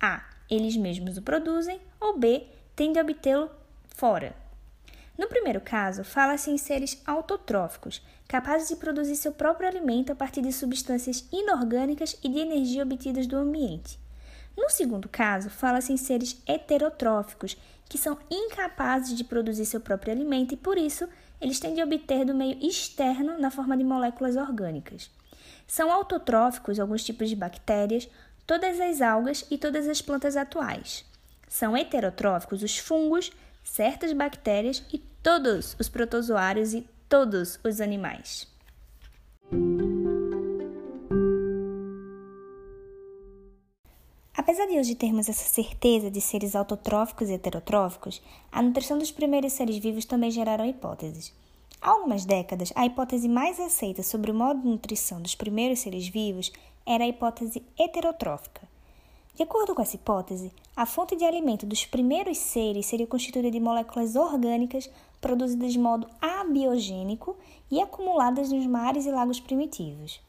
A. 0.00 0.24
Eles 0.50 0.76
mesmos 0.76 1.16
o 1.16 1.22
produzem, 1.22 1.80
ou 2.00 2.18
B. 2.18 2.46
Tendem 2.74 3.00
a 3.00 3.04
obtê-lo 3.04 3.50
fora. 3.88 4.34
No 5.16 5.26
primeiro 5.26 5.60
caso, 5.60 6.04
fala-se 6.04 6.50
em 6.50 6.56
seres 6.56 7.02
autotróficos, 7.04 8.00
capazes 8.28 8.68
de 8.68 8.76
produzir 8.76 9.16
seu 9.16 9.32
próprio 9.32 9.68
alimento 9.68 10.12
a 10.12 10.14
partir 10.14 10.42
de 10.42 10.52
substâncias 10.52 11.26
inorgânicas 11.32 12.16
e 12.22 12.28
de 12.28 12.38
energia 12.38 12.84
obtidas 12.84 13.26
do 13.26 13.36
ambiente. 13.36 13.98
No 14.58 14.68
segundo 14.68 15.08
caso, 15.08 15.48
fala-se 15.48 15.92
em 15.92 15.96
seres 15.96 16.42
heterotróficos, 16.44 17.56
que 17.88 17.96
são 17.96 18.18
incapazes 18.28 19.16
de 19.16 19.22
produzir 19.22 19.64
seu 19.64 19.80
próprio 19.80 20.12
alimento 20.12 20.52
e, 20.52 20.56
por 20.56 20.76
isso, 20.76 21.08
eles 21.40 21.60
têm 21.60 21.74
de 21.74 21.82
obter 21.82 22.24
do 22.24 22.34
meio 22.34 22.58
externo 22.60 23.38
na 23.38 23.52
forma 23.52 23.76
de 23.76 23.84
moléculas 23.84 24.34
orgânicas. 24.34 25.12
São 25.64 25.92
autotróficos 25.92 26.80
alguns 26.80 27.04
tipos 27.04 27.28
de 27.28 27.36
bactérias, 27.36 28.08
todas 28.44 28.80
as 28.80 29.00
algas 29.00 29.46
e 29.48 29.56
todas 29.56 29.86
as 29.86 30.02
plantas 30.02 30.36
atuais. 30.36 31.04
São 31.48 31.76
heterotróficos 31.76 32.60
os 32.60 32.76
fungos, 32.76 33.30
certas 33.62 34.12
bactérias 34.12 34.82
e 34.92 34.98
todos 35.22 35.76
os 35.78 35.88
protozoários 35.88 36.74
e 36.74 36.84
todos 37.08 37.60
os 37.62 37.80
animais. 37.80 38.48
Apesar 44.38 44.66
de 44.66 44.78
hoje 44.78 44.94
termos 44.94 45.28
essa 45.28 45.42
certeza 45.42 46.12
de 46.12 46.20
seres 46.20 46.54
autotróficos 46.54 47.28
e 47.28 47.32
heterotróficos, 47.32 48.22
a 48.52 48.62
nutrição 48.62 48.96
dos 48.96 49.10
primeiros 49.10 49.52
seres 49.52 49.78
vivos 49.78 50.04
também 50.04 50.30
geraram 50.30 50.64
hipóteses. 50.64 51.34
Há 51.82 51.90
algumas 51.90 52.24
décadas, 52.24 52.72
a 52.76 52.86
hipótese 52.86 53.28
mais 53.28 53.58
aceita 53.58 54.00
sobre 54.00 54.30
o 54.30 54.34
modo 54.34 54.62
de 54.62 54.68
nutrição 54.68 55.20
dos 55.20 55.34
primeiros 55.34 55.80
seres 55.80 56.06
vivos 56.06 56.52
era 56.86 57.02
a 57.02 57.08
hipótese 57.08 57.64
heterotrófica. 57.76 58.60
De 59.34 59.42
acordo 59.42 59.74
com 59.74 59.82
essa 59.82 59.96
hipótese, 59.96 60.52
a 60.76 60.86
fonte 60.86 61.16
de 61.16 61.24
alimento 61.24 61.66
dos 61.66 61.84
primeiros 61.84 62.38
seres 62.38 62.86
seria 62.86 63.08
constituída 63.08 63.50
de 63.50 63.58
moléculas 63.58 64.14
orgânicas 64.14 64.88
produzidas 65.20 65.72
de 65.72 65.80
modo 65.80 66.08
abiogênico 66.20 67.36
e 67.68 67.82
acumuladas 67.82 68.52
nos 68.52 68.64
mares 68.68 69.04
e 69.04 69.10
lagos 69.10 69.40
primitivos. 69.40 70.20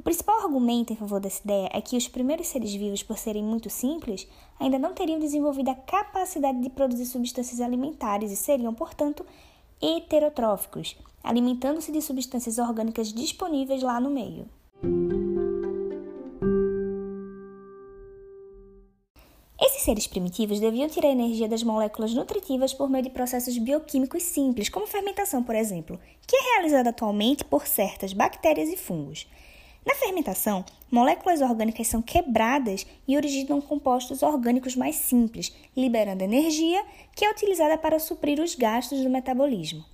O 0.00 0.02
principal 0.02 0.40
argumento 0.40 0.94
em 0.94 0.96
favor 0.96 1.20
dessa 1.20 1.42
ideia 1.44 1.68
é 1.74 1.80
que 1.82 1.94
os 1.94 2.08
primeiros 2.08 2.46
seres 2.46 2.72
vivos, 2.72 3.02
por 3.02 3.18
serem 3.18 3.44
muito 3.44 3.68
simples, 3.68 4.26
ainda 4.58 4.78
não 4.78 4.94
teriam 4.94 5.20
desenvolvido 5.20 5.68
a 5.68 5.74
capacidade 5.74 6.58
de 6.58 6.70
produzir 6.70 7.04
substâncias 7.04 7.60
alimentares 7.60 8.32
e 8.32 8.36
seriam, 8.36 8.72
portanto, 8.72 9.26
heterotróficos, 9.78 10.96
alimentando-se 11.22 11.92
de 11.92 12.00
substâncias 12.00 12.56
orgânicas 12.56 13.12
disponíveis 13.12 13.82
lá 13.82 14.00
no 14.00 14.08
meio. 14.08 14.48
Esses 19.60 19.82
seres 19.82 20.06
primitivos 20.06 20.60
deviam 20.60 20.88
tirar 20.88 21.10
energia 21.10 21.46
das 21.46 21.62
moléculas 21.62 22.14
nutritivas 22.14 22.72
por 22.72 22.88
meio 22.88 23.04
de 23.04 23.10
processos 23.10 23.58
bioquímicos 23.58 24.22
simples, 24.22 24.70
como 24.70 24.86
fermentação, 24.86 25.42
por 25.42 25.54
exemplo, 25.54 26.00
que 26.26 26.34
é 26.34 26.54
realizada 26.54 26.88
atualmente 26.88 27.44
por 27.44 27.66
certas 27.66 28.14
bactérias 28.14 28.70
e 28.70 28.78
fungos. 28.78 29.28
Na 29.84 29.94
fermentação, 29.94 30.64
moléculas 30.90 31.40
orgânicas 31.40 31.86
são 31.86 32.02
quebradas 32.02 32.86
e 33.08 33.16
originam 33.16 33.60
compostos 33.60 34.22
orgânicos 34.22 34.76
mais 34.76 34.96
simples, 34.96 35.54
liberando 35.76 36.22
energia 36.22 36.84
que 37.14 37.24
é 37.24 37.30
utilizada 37.30 37.78
para 37.78 37.98
suprir 37.98 38.40
os 38.40 38.54
gastos 38.54 39.00
do 39.00 39.08
metabolismo. 39.08 39.84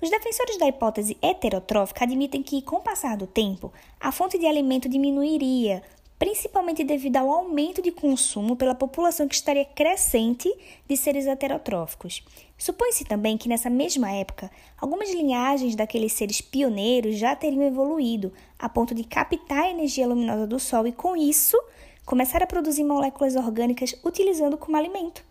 Os 0.00 0.10
defensores 0.10 0.58
da 0.58 0.66
hipótese 0.66 1.16
heterotrófica 1.22 2.04
admitem 2.04 2.42
que, 2.42 2.60
com 2.62 2.76
o 2.76 2.80
passar 2.80 3.16
do 3.16 3.26
tempo, 3.26 3.72
a 4.00 4.10
fonte 4.10 4.36
de 4.36 4.46
alimento 4.46 4.88
diminuiria, 4.88 5.80
principalmente 6.22 6.84
devido 6.84 7.16
ao 7.16 7.28
aumento 7.28 7.82
de 7.82 7.90
consumo 7.90 8.54
pela 8.54 8.76
população 8.76 9.26
que 9.26 9.34
estaria 9.34 9.64
crescente 9.64 10.48
de 10.86 10.96
seres 10.96 11.26
heterotróficos. 11.26 12.22
Supõe-se 12.56 13.04
também 13.04 13.36
que 13.36 13.48
nessa 13.48 13.68
mesma 13.68 14.08
época, 14.12 14.48
algumas 14.80 15.12
linhagens 15.12 15.74
daqueles 15.74 16.12
seres 16.12 16.40
pioneiros 16.40 17.16
já 17.16 17.34
teriam 17.34 17.64
evoluído 17.64 18.32
a 18.56 18.68
ponto 18.68 18.94
de 18.94 19.02
captar 19.02 19.64
a 19.64 19.70
energia 19.70 20.06
luminosa 20.06 20.46
do 20.46 20.60
Sol 20.60 20.86
e, 20.86 20.92
com 20.92 21.16
isso, 21.16 21.60
começar 22.06 22.40
a 22.40 22.46
produzir 22.46 22.84
moléculas 22.84 23.34
orgânicas 23.34 23.92
utilizando 24.04 24.56
como 24.56 24.76
alimento. 24.76 25.24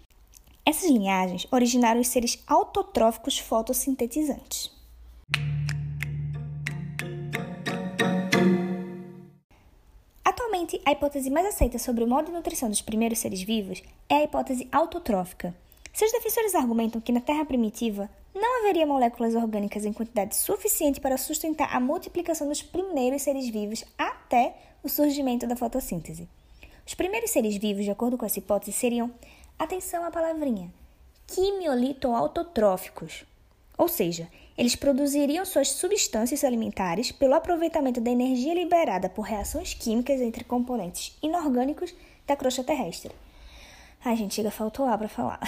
Essas 0.66 0.90
linhagens 0.90 1.48
originaram 1.54 2.02
os 2.02 2.10
seres 2.10 2.44
autotróficos 2.46 3.40
fotossintetizantes. 3.40 4.70
Atualmente, 10.52 10.82
a 10.84 10.92
hipótese 10.92 11.30
mais 11.30 11.48
aceita 11.48 11.80
sobre 11.80 12.04
o 12.04 12.08
modo 12.08 12.26
de 12.26 12.34
nutrição 12.34 12.68
dos 12.68 12.82
primeiros 12.82 13.20
seres 13.20 13.42
vivos 13.42 13.82
é 14.10 14.16
a 14.16 14.24
hipótese 14.26 14.68
autotrófica. 14.70 15.56
Seus 15.94 16.12
defensores 16.12 16.54
argumentam 16.54 17.00
que 17.00 17.14
na 17.14 17.22
Terra 17.22 17.46
primitiva 17.46 18.10
não 18.36 18.60
haveria 18.60 18.86
moléculas 18.86 19.34
orgânicas 19.34 19.86
em 19.86 19.94
quantidade 19.94 20.36
suficiente 20.36 21.00
para 21.00 21.18
sustentar 21.18 21.74
a 21.74 21.80
multiplicação 21.80 22.50
dos 22.50 22.62
primeiros 22.62 23.22
seres 23.22 23.48
vivos 23.48 23.86
até 23.98 24.58
o 24.84 24.90
surgimento 24.90 25.48
da 25.48 25.56
fotossíntese. 25.56 26.28
Os 26.86 26.96
primeiros 26.96 27.32
seres 27.32 27.56
vivos, 27.56 27.86
de 27.86 27.92
acordo 27.92 28.18
com 28.18 28.26
essa 28.26 28.40
hipótese, 28.40 28.74
seriam, 28.74 29.10
atenção 29.58 30.04
à 30.04 30.12
palavrinha, 30.12 30.70
quimiolito-autotróficos, 31.28 33.24
ou 33.78 33.88
seja, 33.88 34.28
eles 34.62 34.76
produziriam 34.76 35.44
suas 35.44 35.70
substâncias 35.70 36.44
alimentares 36.44 37.12
pelo 37.12 37.34
aproveitamento 37.34 38.00
da 38.00 38.12
energia 38.12 38.54
liberada 38.54 39.10
por 39.10 39.24
reações 39.24 39.74
químicas 39.74 40.22
entre 40.22 40.44
componentes 40.44 41.18
inorgânicos 41.20 41.92
da 42.28 42.36
crosta 42.36 42.64
terrestre. 42.64 43.12
Ai, 44.06 44.16
gente, 44.16 44.36
chega, 44.36 44.52
faltou 44.52 44.86
ar 44.86 45.00
para 45.00 45.08
falar. 45.08 45.40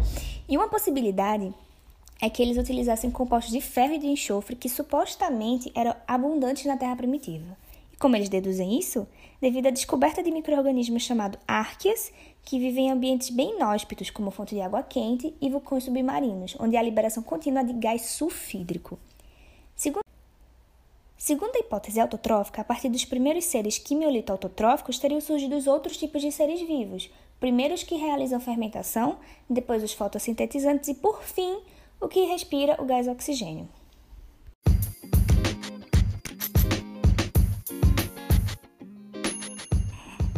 e 0.48 0.56
uma 0.56 0.70
possibilidade 0.70 1.52
é 2.18 2.30
que 2.30 2.40
eles 2.40 2.56
utilizassem 2.56 3.10
compostos 3.10 3.52
de 3.52 3.60
ferro 3.60 3.92
e 3.92 3.98
de 3.98 4.06
enxofre 4.06 4.56
que 4.56 4.70
supostamente 4.70 5.70
eram 5.74 5.94
abundantes 6.08 6.64
na 6.64 6.78
Terra 6.78 6.96
primitiva. 6.96 7.54
Como 8.02 8.16
eles 8.16 8.28
deduzem 8.28 8.76
isso? 8.76 9.06
Devido 9.40 9.68
à 9.68 9.70
descoberta 9.70 10.24
de 10.24 10.32
micro-organismos 10.32 11.04
chamados 11.04 11.38
árqueas 11.46 12.12
que 12.44 12.58
vivem 12.58 12.88
em 12.88 12.90
ambientes 12.90 13.30
bem 13.30 13.54
inóspitos, 13.54 14.10
como 14.10 14.32
fonte 14.32 14.56
de 14.56 14.60
água 14.60 14.82
quente 14.82 15.32
e 15.40 15.48
vulcões 15.48 15.84
submarinos, 15.84 16.56
onde 16.58 16.76
há 16.76 16.82
liberação 16.82 17.22
contínua 17.22 17.62
de 17.62 17.72
gás 17.74 18.06
sulfídrico. 18.06 18.98
Segundo, 19.76 20.02
segundo 21.16 21.54
a 21.54 21.60
hipótese 21.60 22.00
autotrófica, 22.00 22.62
a 22.62 22.64
partir 22.64 22.88
dos 22.88 23.04
primeiros 23.04 23.44
seres 23.44 23.78
quimiolito-autotróficos 23.78 24.98
teriam 24.98 25.20
surgido 25.20 25.54
os 25.54 25.68
outros 25.68 25.96
tipos 25.96 26.22
de 26.22 26.32
seres 26.32 26.60
vivos, 26.60 27.08
primeiro 27.38 27.72
os 27.72 27.84
que 27.84 27.94
realizam 27.94 28.40
fermentação, 28.40 29.16
depois 29.48 29.80
os 29.80 29.92
fotossintetizantes 29.92 30.88
e, 30.88 30.94
por 30.94 31.22
fim, 31.22 31.60
o 32.00 32.08
que 32.08 32.24
respira 32.24 32.82
o 32.82 32.84
gás 32.84 33.06
oxigênio. 33.06 33.68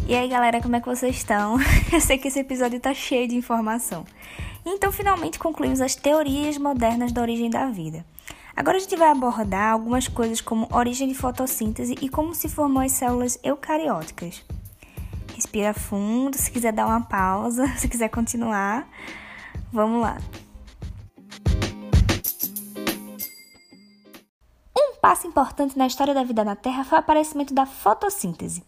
E 0.06 0.14
aí, 0.14 0.28
galera, 0.28 0.60
como 0.60 0.76
é 0.76 0.80
que 0.80 0.86
vocês 0.86 1.16
estão? 1.16 1.56
Eu 1.90 1.98
sei 1.98 2.18
que 2.18 2.28
esse 2.28 2.38
episódio 2.38 2.78
tá 2.78 2.92
cheio 2.92 3.26
de 3.26 3.36
informação. 3.36 4.04
Então, 4.62 4.92
finalmente 4.92 5.38
concluímos 5.38 5.80
as 5.80 5.94
teorias 5.94 6.58
modernas 6.58 7.10
da 7.10 7.22
origem 7.22 7.48
da 7.48 7.70
vida. 7.70 8.04
Agora 8.54 8.76
a 8.76 8.80
gente 8.80 8.96
vai 8.96 9.08
abordar 9.08 9.72
algumas 9.72 10.06
coisas 10.06 10.42
como 10.42 10.68
origem 10.70 11.08
de 11.08 11.14
fotossíntese 11.14 11.94
e 12.02 12.10
como 12.10 12.34
se 12.34 12.50
formam 12.50 12.82
as 12.82 12.92
células 12.92 13.38
eucarióticas. 13.42 14.44
Respira 15.34 15.72
fundo, 15.72 16.36
se 16.36 16.50
quiser 16.50 16.74
dar 16.74 16.86
uma 16.86 17.00
pausa, 17.00 17.66
se 17.78 17.88
quiser 17.88 18.10
continuar, 18.10 18.86
vamos 19.72 20.02
lá. 20.02 20.18
Um 24.76 24.96
passo 25.00 25.26
importante 25.26 25.78
na 25.78 25.86
história 25.86 26.12
da 26.12 26.24
vida 26.24 26.44
na 26.44 26.54
Terra 26.54 26.84
foi 26.84 26.98
o 26.98 27.00
aparecimento 27.00 27.54
da 27.54 27.64
fotossíntese. 27.64 28.62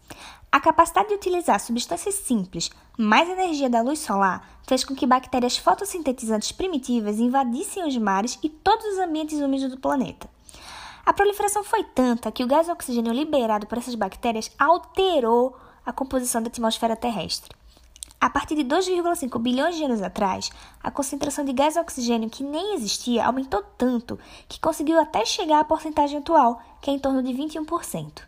A 0.57 0.59
capacidade 0.59 1.09
de 1.09 1.13
utilizar 1.13 1.59
substâncias 1.59 2.15
simples 2.15 2.71
mais 2.97 3.29
energia 3.29 3.69
da 3.69 3.83
luz 3.83 3.99
solar 3.99 4.43
fez 4.63 4.83
com 4.83 4.95
que 4.95 5.05
bactérias 5.05 5.55
fotossintetizantes 5.55 6.51
primitivas 6.51 7.19
invadissem 7.19 7.87
os 7.87 7.95
mares 7.95 8.39
e 8.41 8.49
todos 8.49 8.83
os 8.87 8.97
ambientes 8.97 9.39
úmidos 9.39 9.69
do 9.69 9.79
planeta. 9.79 10.27
A 11.05 11.13
proliferação 11.13 11.63
foi 11.63 11.83
tanta 11.83 12.31
que 12.31 12.43
o 12.43 12.47
gás 12.47 12.67
oxigênio 12.69 13.13
liberado 13.13 13.67
por 13.67 13.77
essas 13.77 13.93
bactérias 13.93 14.49
alterou 14.57 15.55
a 15.85 15.93
composição 15.93 16.41
da 16.41 16.47
atmosfera 16.47 16.95
terrestre. 16.95 17.55
A 18.19 18.27
partir 18.27 18.55
de 18.55 18.63
2,5 18.63 19.39
bilhões 19.39 19.75
de 19.75 19.83
anos 19.83 20.01
atrás, 20.01 20.49
a 20.81 20.89
concentração 20.89 21.45
de 21.45 21.53
gás 21.53 21.77
oxigênio 21.77 22.31
que 22.31 22.43
nem 22.43 22.73
existia 22.73 23.27
aumentou 23.27 23.61
tanto 23.77 24.17
que 24.49 24.59
conseguiu 24.59 24.99
até 24.99 25.23
chegar 25.23 25.59
à 25.59 25.63
porcentagem 25.63 26.17
atual, 26.17 26.59
que 26.81 26.89
é 26.89 26.93
em 26.95 26.99
torno 26.99 27.21
de 27.21 27.31
21%. 27.31 28.23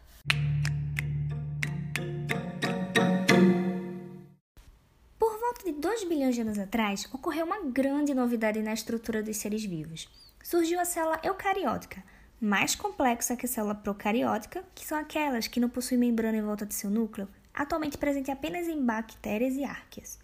De 5.53 5.71
2 5.71 6.03
bilhões 6.05 6.35
de 6.35 6.41
anos 6.41 6.59
atrás, 6.59 7.07
ocorreu 7.13 7.45
uma 7.45 7.61
grande 7.61 8.13
novidade 8.13 8.61
na 8.61 8.73
estrutura 8.73 9.23
dos 9.23 9.37
seres 9.37 9.63
vivos. 9.63 10.09
Surgiu 10.43 10.79
a 10.79 10.85
célula 10.85 11.19
eucariótica, 11.23 12.03
mais 12.39 12.75
complexa 12.75 13.35
que 13.35 13.45
a 13.45 13.49
célula 13.49 13.75
procariótica, 13.75 14.63
que 14.73 14.85
são 14.85 14.97
aquelas 14.97 15.47
que 15.47 15.59
não 15.59 15.69
possuem 15.69 15.99
membrana 15.99 16.37
em 16.37 16.41
volta 16.41 16.65
de 16.65 16.73
seu 16.73 16.89
núcleo, 16.89 17.27
atualmente 17.53 17.97
presente 17.97 18.31
apenas 18.31 18.67
em 18.67 18.83
bactérias 18.83 19.55
e 19.55 19.63
árqueas. 19.63 20.19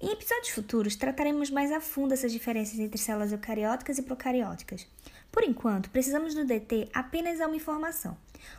Em 0.00 0.12
episódios 0.12 0.48
futuros, 0.48 0.96
trataremos 0.96 1.50
mais 1.50 1.70
a 1.70 1.80
fundo 1.80 2.14
essas 2.14 2.32
diferenças 2.32 2.78
entre 2.78 2.98
células 2.98 3.32
eucarióticas 3.32 3.98
e 3.98 4.02
procarióticas. 4.02 4.86
Por 5.30 5.44
enquanto, 5.44 5.90
precisamos 5.90 6.34
nos 6.34 6.46
deter 6.46 6.88
apenas 6.94 7.40
a 7.40 7.46
uma 7.46 7.56
informação. 7.56 8.16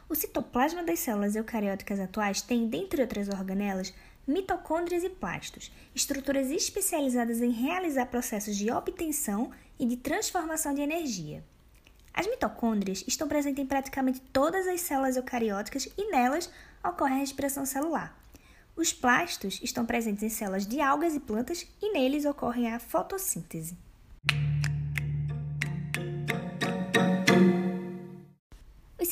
O 0.08 0.13
citoplasma 0.13 0.84
das 0.84 0.99
células 0.99 1.36
eucarióticas 1.36 1.99
atuais 1.99 2.41
tem, 2.41 2.67
dentre 2.67 3.01
outras 3.01 3.27
organelas, 3.27 3.93
mitocôndrias 4.27 5.03
e 5.03 5.10
plastos, 5.10 5.71
estruturas 5.93 6.49
especializadas 6.49 7.41
em 7.41 7.51
realizar 7.51 8.05
processos 8.07 8.55
de 8.55 8.71
obtenção 8.71 9.51
e 9.79 9.86
de 9.86 9.97
transformação 9.97 10.73
de 10.73 10.81
energia. 10.81 11.43
As 12.13 12.27
mitocôndrias 12.27 13.03
estão 13.07 13.27
presentes 13.27 13.63
em 13.63 13.67
praticamente 13.67 14.21
todas 14.34 14.67
as 14.67 14.81
células 14.81 15.15
eucarióticas 15.15 15.88
e 15.97 16.12
nelas 16.12 16.51
ocorre 16.84 17.13
a 17.13 17.17
respiração 17.17 17.65
celular. 17.65 18.17
Os 18.75 18.93
plastos 18.93 19.60
estão 19.62 19.86
presentes 19.86 20.23
em 20.23 20.29
células 20.29 20.65
de 20.65 20.81
algas 20.81 21.15
e 21.15 21.19
plantas 21.19 21.67
e 21.81 21.93
neles 21.93 22.25
ocorre 22.25 22.67
a 22.67 22.79
fotossíntese. 22.79 23.77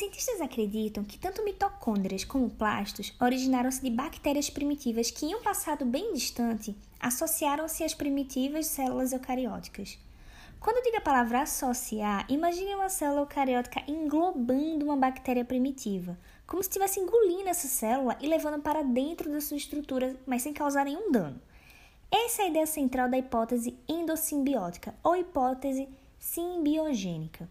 Cientistas 0.00 0.40
acreditam 0.40 1.04
que 1.04 1.18
tanto 1.18 1.44
mitocôndrias 1.44 2.24
como 2.24 2.48
plastos 2.48 3.14
originaram-se 3.20 3.82
de 3.82 3.90
bactérias 3.90 4.48
primitivas 4.48 5.10
que, 5.10 5.26
em 5.26 5.34
um 5.34 5.42
passado 5.42 5.84
bem 5.84 6.14
distante, 6.14 6.74
associaram-se 6.98 7.84
às 7.84 7.92
primitivas 7.92 8.66
células 8.66 9.12
eucarióticas. 9.12 9.98
Quando 10.58 10.82
digo 10.82 10.96
a 10.96 11.02
palavra 11.02 11.42
associar, 11.42 12.24
imagine 12.30 12.74
uma 12.74 12.88
célula 12.88 13.20
eucariótica 13.20 13.82
englobando 13.86 14.86
uma 14.86 14.96
bactéria 14.96 15.44
primitiva, 15.44 16.18
como 16.46 16.62
se 16.62 16.70
estivesse 16.70 16.98
engolindo 16.98 17.50
essa 17.50 17.68
célula 17.68 18.16
e 18.22 18.26
levando 18.26 18.62
para 18.62 18.82
dentro 18.82 19.30
da 19.30 19.42
sua 19.42 19.58
estrutura, 19.58 20.16
mas 20.26 20.40
sem 20.40 20.54
causar 20.54 20.86
nenhum 20.86 21.12
dano. 21.12 21.38
Essa 22.10 22.40
é 22.40 22.44
a 22.46 22.48
ideia 22.48 22.66
central 22.66 23.10
da 23.10 23.18
hipótese 23.18 23.76
endossimbiótica 23.86 24.94
ou 25.04 25.14
hipótese 25.14 25.90
simbiogênica. 26.18 27.46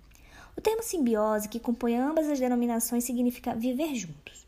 O 0.58 0.62
termo 0.62 0.84
simbiose, 0.84 1.50
que 1.50 1.60
compõe 1.60 1.96
ambas 1.96 2.28
as 2.30 2.40
denominações, 2.40 3.04
significa 3.04 3.56
viver 3.56 3.96
juntos. 3.96 4.48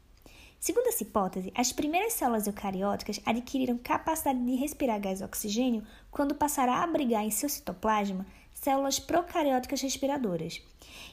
Segundo 0.59 0.87
essa 0.87 1.01
hipótese, 1.01 1.51
as 1.55 1.71
primeiras 1.71 2.13
células 2.13 2.45
eucarióticas 2.45 3.19
adquiriram 3.25 3.79
capacidade 3.79 4.45
de 4.45 4.55
respirar 4.55 5.01
gás 5.01 5.21
oxigênio 5.21 5.83
quando 6.11 6.35
passaram 6.35 6.73
a 6.73 6.83
abrigar 6.83 7.23
em 7.23 7.31
seu 7.31 7.49
citoplasma 7.49 8.25
células 8.53 8.99
procarióticas 8.99 9.81
respiradoras. 9.81 10.61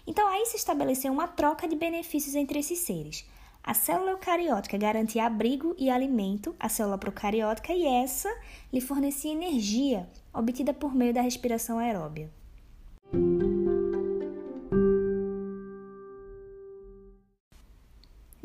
Então 0.07 0.29
aí 0.29 0.44
se 0.44 0.57
estabeleceu 0.57 1.11
uma 1.11 1.27
troca 1.27 1.66
de 1.66 1.77
benefícios 1.77 2.35
entre 2.35 2.59
esses 2.59 2.81
seres. 2.81 3.27
A 3.64 3.72
célula 3.72 4.11
eucariótica 4.12 4.77
garantia 4.77 5.24
abrigo 5.24 5.74
e 5.79 5.88
alimento 5.88 6.55
à 6.61 6.68
célula 6.68 6.98
procariótica 6.98 7.72
e 7.72 7.87
essa 7.87 8.29
lhe 8.72 8.81
fornecia 8.81 9.33
energia 9.33 10.09
obtida 10.33 10.74
por 10.74 10.94
meio 10.94 11.14
da 11.14 11.22
respiração 11.22 11.79
aeróbia. 11.79 12.31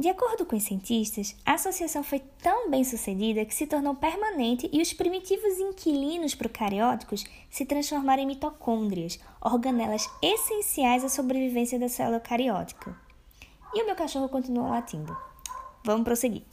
De 0.04 0.10
acordo 0.10 0.46
com 0.46 0.58
os 0.58 0.64
cientistas, 0.64 1.34
a 1.46 1.54
associação 1.54 2.04
foi 2.04 2.20
tão 2.42 2.70
bem 2.70 2.84
sucedida 2.84 3.46
que 3.46 3.56
se 3.56 3.66
tornou 3.66 3.96
permanente 3.96 4.70
e 4.70 4.82
os 4.82 4.92
primitivos 4.92 5.58
inquilinos 5.58 6.36
procarióticos 6.36 7.24
se 7.50 7.66
transformaram 7.66 8.22
em 8.22 8.26
mitocôndrias, 8.26 9.18
organelas 9.40 10.10
essenciais 10.22 11.06
à 11.06 11.08
sobrevivência 11.08 11.80
da 11.80 11.88
célula 11.88 12.18
eucariótica. 12.18 12.94
E 13.74 13.82
o 13.82 13.86
meu 13.86 13.96
cachorro 13.96 14.28
continua 14.28 14.72
latindo. 14.72 15.16
Vamos 15.86 16.04
prosseguir. 16.04 16.44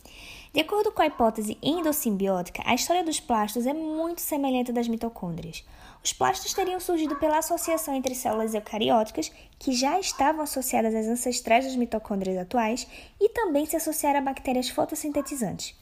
De 0.54 0.60
acordo 0.60 0.92
com 0.92 1.02
a 1.02 1.06
hipótese 1.06 1.58
endossimbiótica, 1.60 2.62
a 2.64 2.76
história 2.76 3.02
dos 3.02 3.18
plastos 3.18 3.66
é 3.66 3.72
muito 3.72 4.20
semelhante 4.20 4.70
à 4.70 4.74
das 4.74 4.86
mitocôndrias. 4.86 5.64
Os 6.02 6.12
plastos 6.14 6.54
teriam 6.54 6.80
surgido 6.80 7.16
pela 7.16 7.38
associação 7.38 7.94
entre 7.94 8.14
células 8.14 8.54
eucarióticas, 8.54 9.30
que 9.58 9.72
já 9.72 10.00
estavam 10.00 10.42
associadas 10.42 10.94
às 10.94 11.06
ancestrais 11.06 11.66
das 11.66 11.76
mitocôndrias 11.76 12.38
atuais, 12.38 12.86
e 13.20 13.28
também 13.28 13.66
se 13.66 13.76
associaram 13.76 14.20
a 14.20 14.22
bactérias 14.22 14.70
fotossintetizantes. 14.70 15.78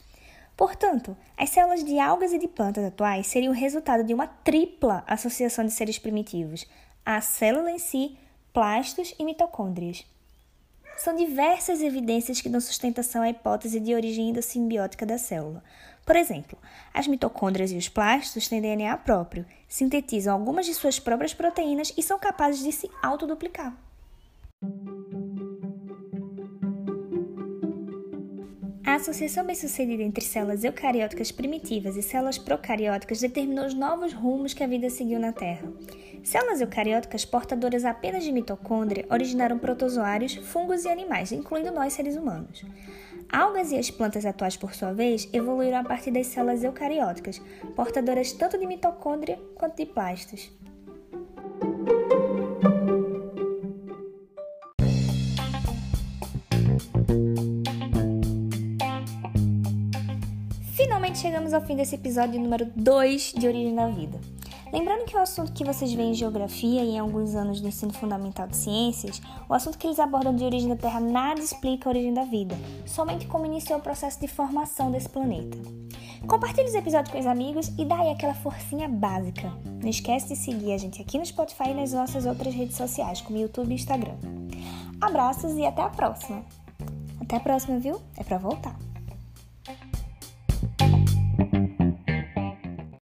Portanto, 0.57 1.15
as 1.37 1.51
células 1.51 1.85
de 1.85 1.97
algas 1.99 2.33
e 2.33 2.37
de 2.37 2.47
plantas 2.47 2.83
atuais 2.83 3.27
seriam 3.27 3.53
o 3.53 3.55
resultado 3.55 4.03
de 4.03 4.13
uma 4.13 4.27
tripla 4.27 5.05
associação 5.07 5.65
de 5.65 5.71
seres 5.71 5.97
primitivos: 5.97 6.67
a 7.05 7.21
célula 7.21 7.71
em 7.71 7.79
si, 7.79 8.17
plastos 8.51 9.15
e 9.17 9.23
mitocôndrias. 9.23 10.05
São 10.97 11.15
diversas 11.15 11.81
evidências 11.81 12.41
que 12.41 12.49
dão 12.49 12.59
sustentação 12.59 13.21
à 13.21 13.29
hipótese 13.29 13.79
de 13.79 13.95
origem 13.95 14.31
endossimbiótica 14.31 15.05
da 15.05 15.17
célula. 15.17 15.63
Por 16.09 16.15
exemplo, 16.15 16.57
as 16.91 17.07
mitocôndrias 17.07 17.71
e 17.71 17.77
os 17.77 17.87
plastos 17.87 18.47
têm 18.47 18.59
DNA 18.59 18.97
próprio, 18.97 19.45
sintetizam 19.67 20.33
algumas 20.33 20.65
de 20.65 20.73
suas 20.73 20.99
próprias 20.99 21.35
proteínas 21.35 21.93
e 21.95 22.01
são 22.01 22.17
capazes 22.17 22.63
de 22.63 22.71
se 22.71 22.89
autoduplicar. 22.99 23.77
A 28.83 28.95
associação 28.95 29.45
bem-sucedida 29.45 30.01
entre 30.01 30.25
células 30.25 30.63
eucarióticas 30.63 31.31
primitivas 31.31 31.95
e 31.95 32.01
células 32.01 32.39
procarióticas 32.39 33.19
determinou 33.19 33.67
os 33.67 33.75
novos 33.75 34.11
rumos 34.11 34.51
que 34.51 34.63
a 34.63 34.67
vida 34.67 34.89
seguiu 34.89 35.19
na 35.19 35.31
Terra. 35.31 35.71
Células 36.23 36.59
eucarióticas 36.59 37.23
portadoras 37.23 37.85
apenas 37.85 38.23
de 38.23 38.31
mitocôndria 38.31 39.05
originaram 39.11 39.59
protozoários, 39.59 40.33
fungos 40.33 40.85
e 40.85 40.89
animais, 40.89 41.31
incluindo 41.31 41.71
nós 41.71 41.93
seres 41.93 42.15
humanos. 42.15 42.65
Algas 43.31 43.71
e 43.71 43.77
as 43.77 43.91
plantas 43.91 44.25
atuais, 44.25 44.57
por 44.57 44.73
sua 44.73 44.91
vez, 44.91 45.29
evoluíram 45.31 45.79
a 45.79 45.83
partir 45.83 46.09
das 46.09 46.27
células 46.27 46.63
eucarióticas, 46.63 47.39
portadoras 47.75 48.31
tanto 48.31 48.57
de 48.57 48.65
mitocôndria 48.65 49.39
quanto 49.55 49.77
de 49.77 49.85
plastos. 49.85 50.51
Finalmente 60.75 61.19
chegamos 61.19 61.53
ao 61.53 61.61
fim 61.61 61.75
desse 61.75 61.95
episódio 61.95 62.39
número 62.39 62.65
2 62.75 63.33
de 63.37 63.47
Origem 63.47 63.75
da 63.75 63.87
Vida. 63.89 64.19
Lembrando 64.71 65.05
que 65.05 65.15
o 65.15 65.19
assunto 65.19 65.51
que 65.51 65.63
vocês 65.63 65.91
veem 65.93 66.11
em 66.11 66.13
geografia 66.13 66.83
e 66.83 66.91
em 66.91 66.99
alguns 66.99 67.33
anos 67.35 67.59
do 67.59 67.67
ensino 67.67 67.93
fundamental 67.93 68.47
de 68.47 68.55
ciências, 68.55 69.21
o 69.47 69.53
assunto 69.53 69.77
que 69.77 69.87
eles 69.87 69.99
abordam 69.99 70.35
de 70.35 70.43
origem 70.43 70.69
da 70.69 70.75
Terra 70.75 70.99
nada 70.99 71.39
explica 71.39 71.89
a 71.89 71.91
origem 71.91 72.13
da 72.13 72.23
vida, 72.23 72.55
somente 72.85 73.27
como 73.27 73.45
iniciou 73.45 73.79
o 73.79 73.81
processo 73.81 74.19
de 74.19 74.27
formação 74.27 74.91
desse 74.91 75.09
planeta. 75.09 75.57
Compartilhe 76.27 76.67
os 76.67 76.75
episódios 76.75 77.11
com 77.11 77.19
os 77.19 77.25
amigos 77.25 77.71
e 77.77 77.85
dá 77.85 77.99
aí 77.99 78.11
aquela 78.11 78.33
forcinha 78.33 78.87
básica. 78.87 79.51
Não 79.81 79.89
esquece 79.89 80.29
de 80.29 80.35
seguir 80.35 80.73
a 80.73 80.77
gente 80.77 81.01
aqui 81.01 81.17
no 81.17 81.25
Spotify 81.25 81.69
e 81.69 81.73
nas 81.73 81.93
nossas 81.93 82.25
outras 82.25 82.53
redes 82.53 82.77
sociais, 82.77 83.21
como 83.21 83.39
YouTube 83.39 83.71
e 83.71 83.75
Instagram. 83.75 84.15
Abraços 85.01 85.55
e 85.55 85.65
até 85.65 85.81
a 85.81 85.89
próxima! 85.89 86.43
Até 87.21 87.37
a 87.37 87.39
próxima, 87.39 87.79
viu? 87.79 88.01
É 88.17 88.23
pra 88.23 88.37
voltar! 88.37 88.75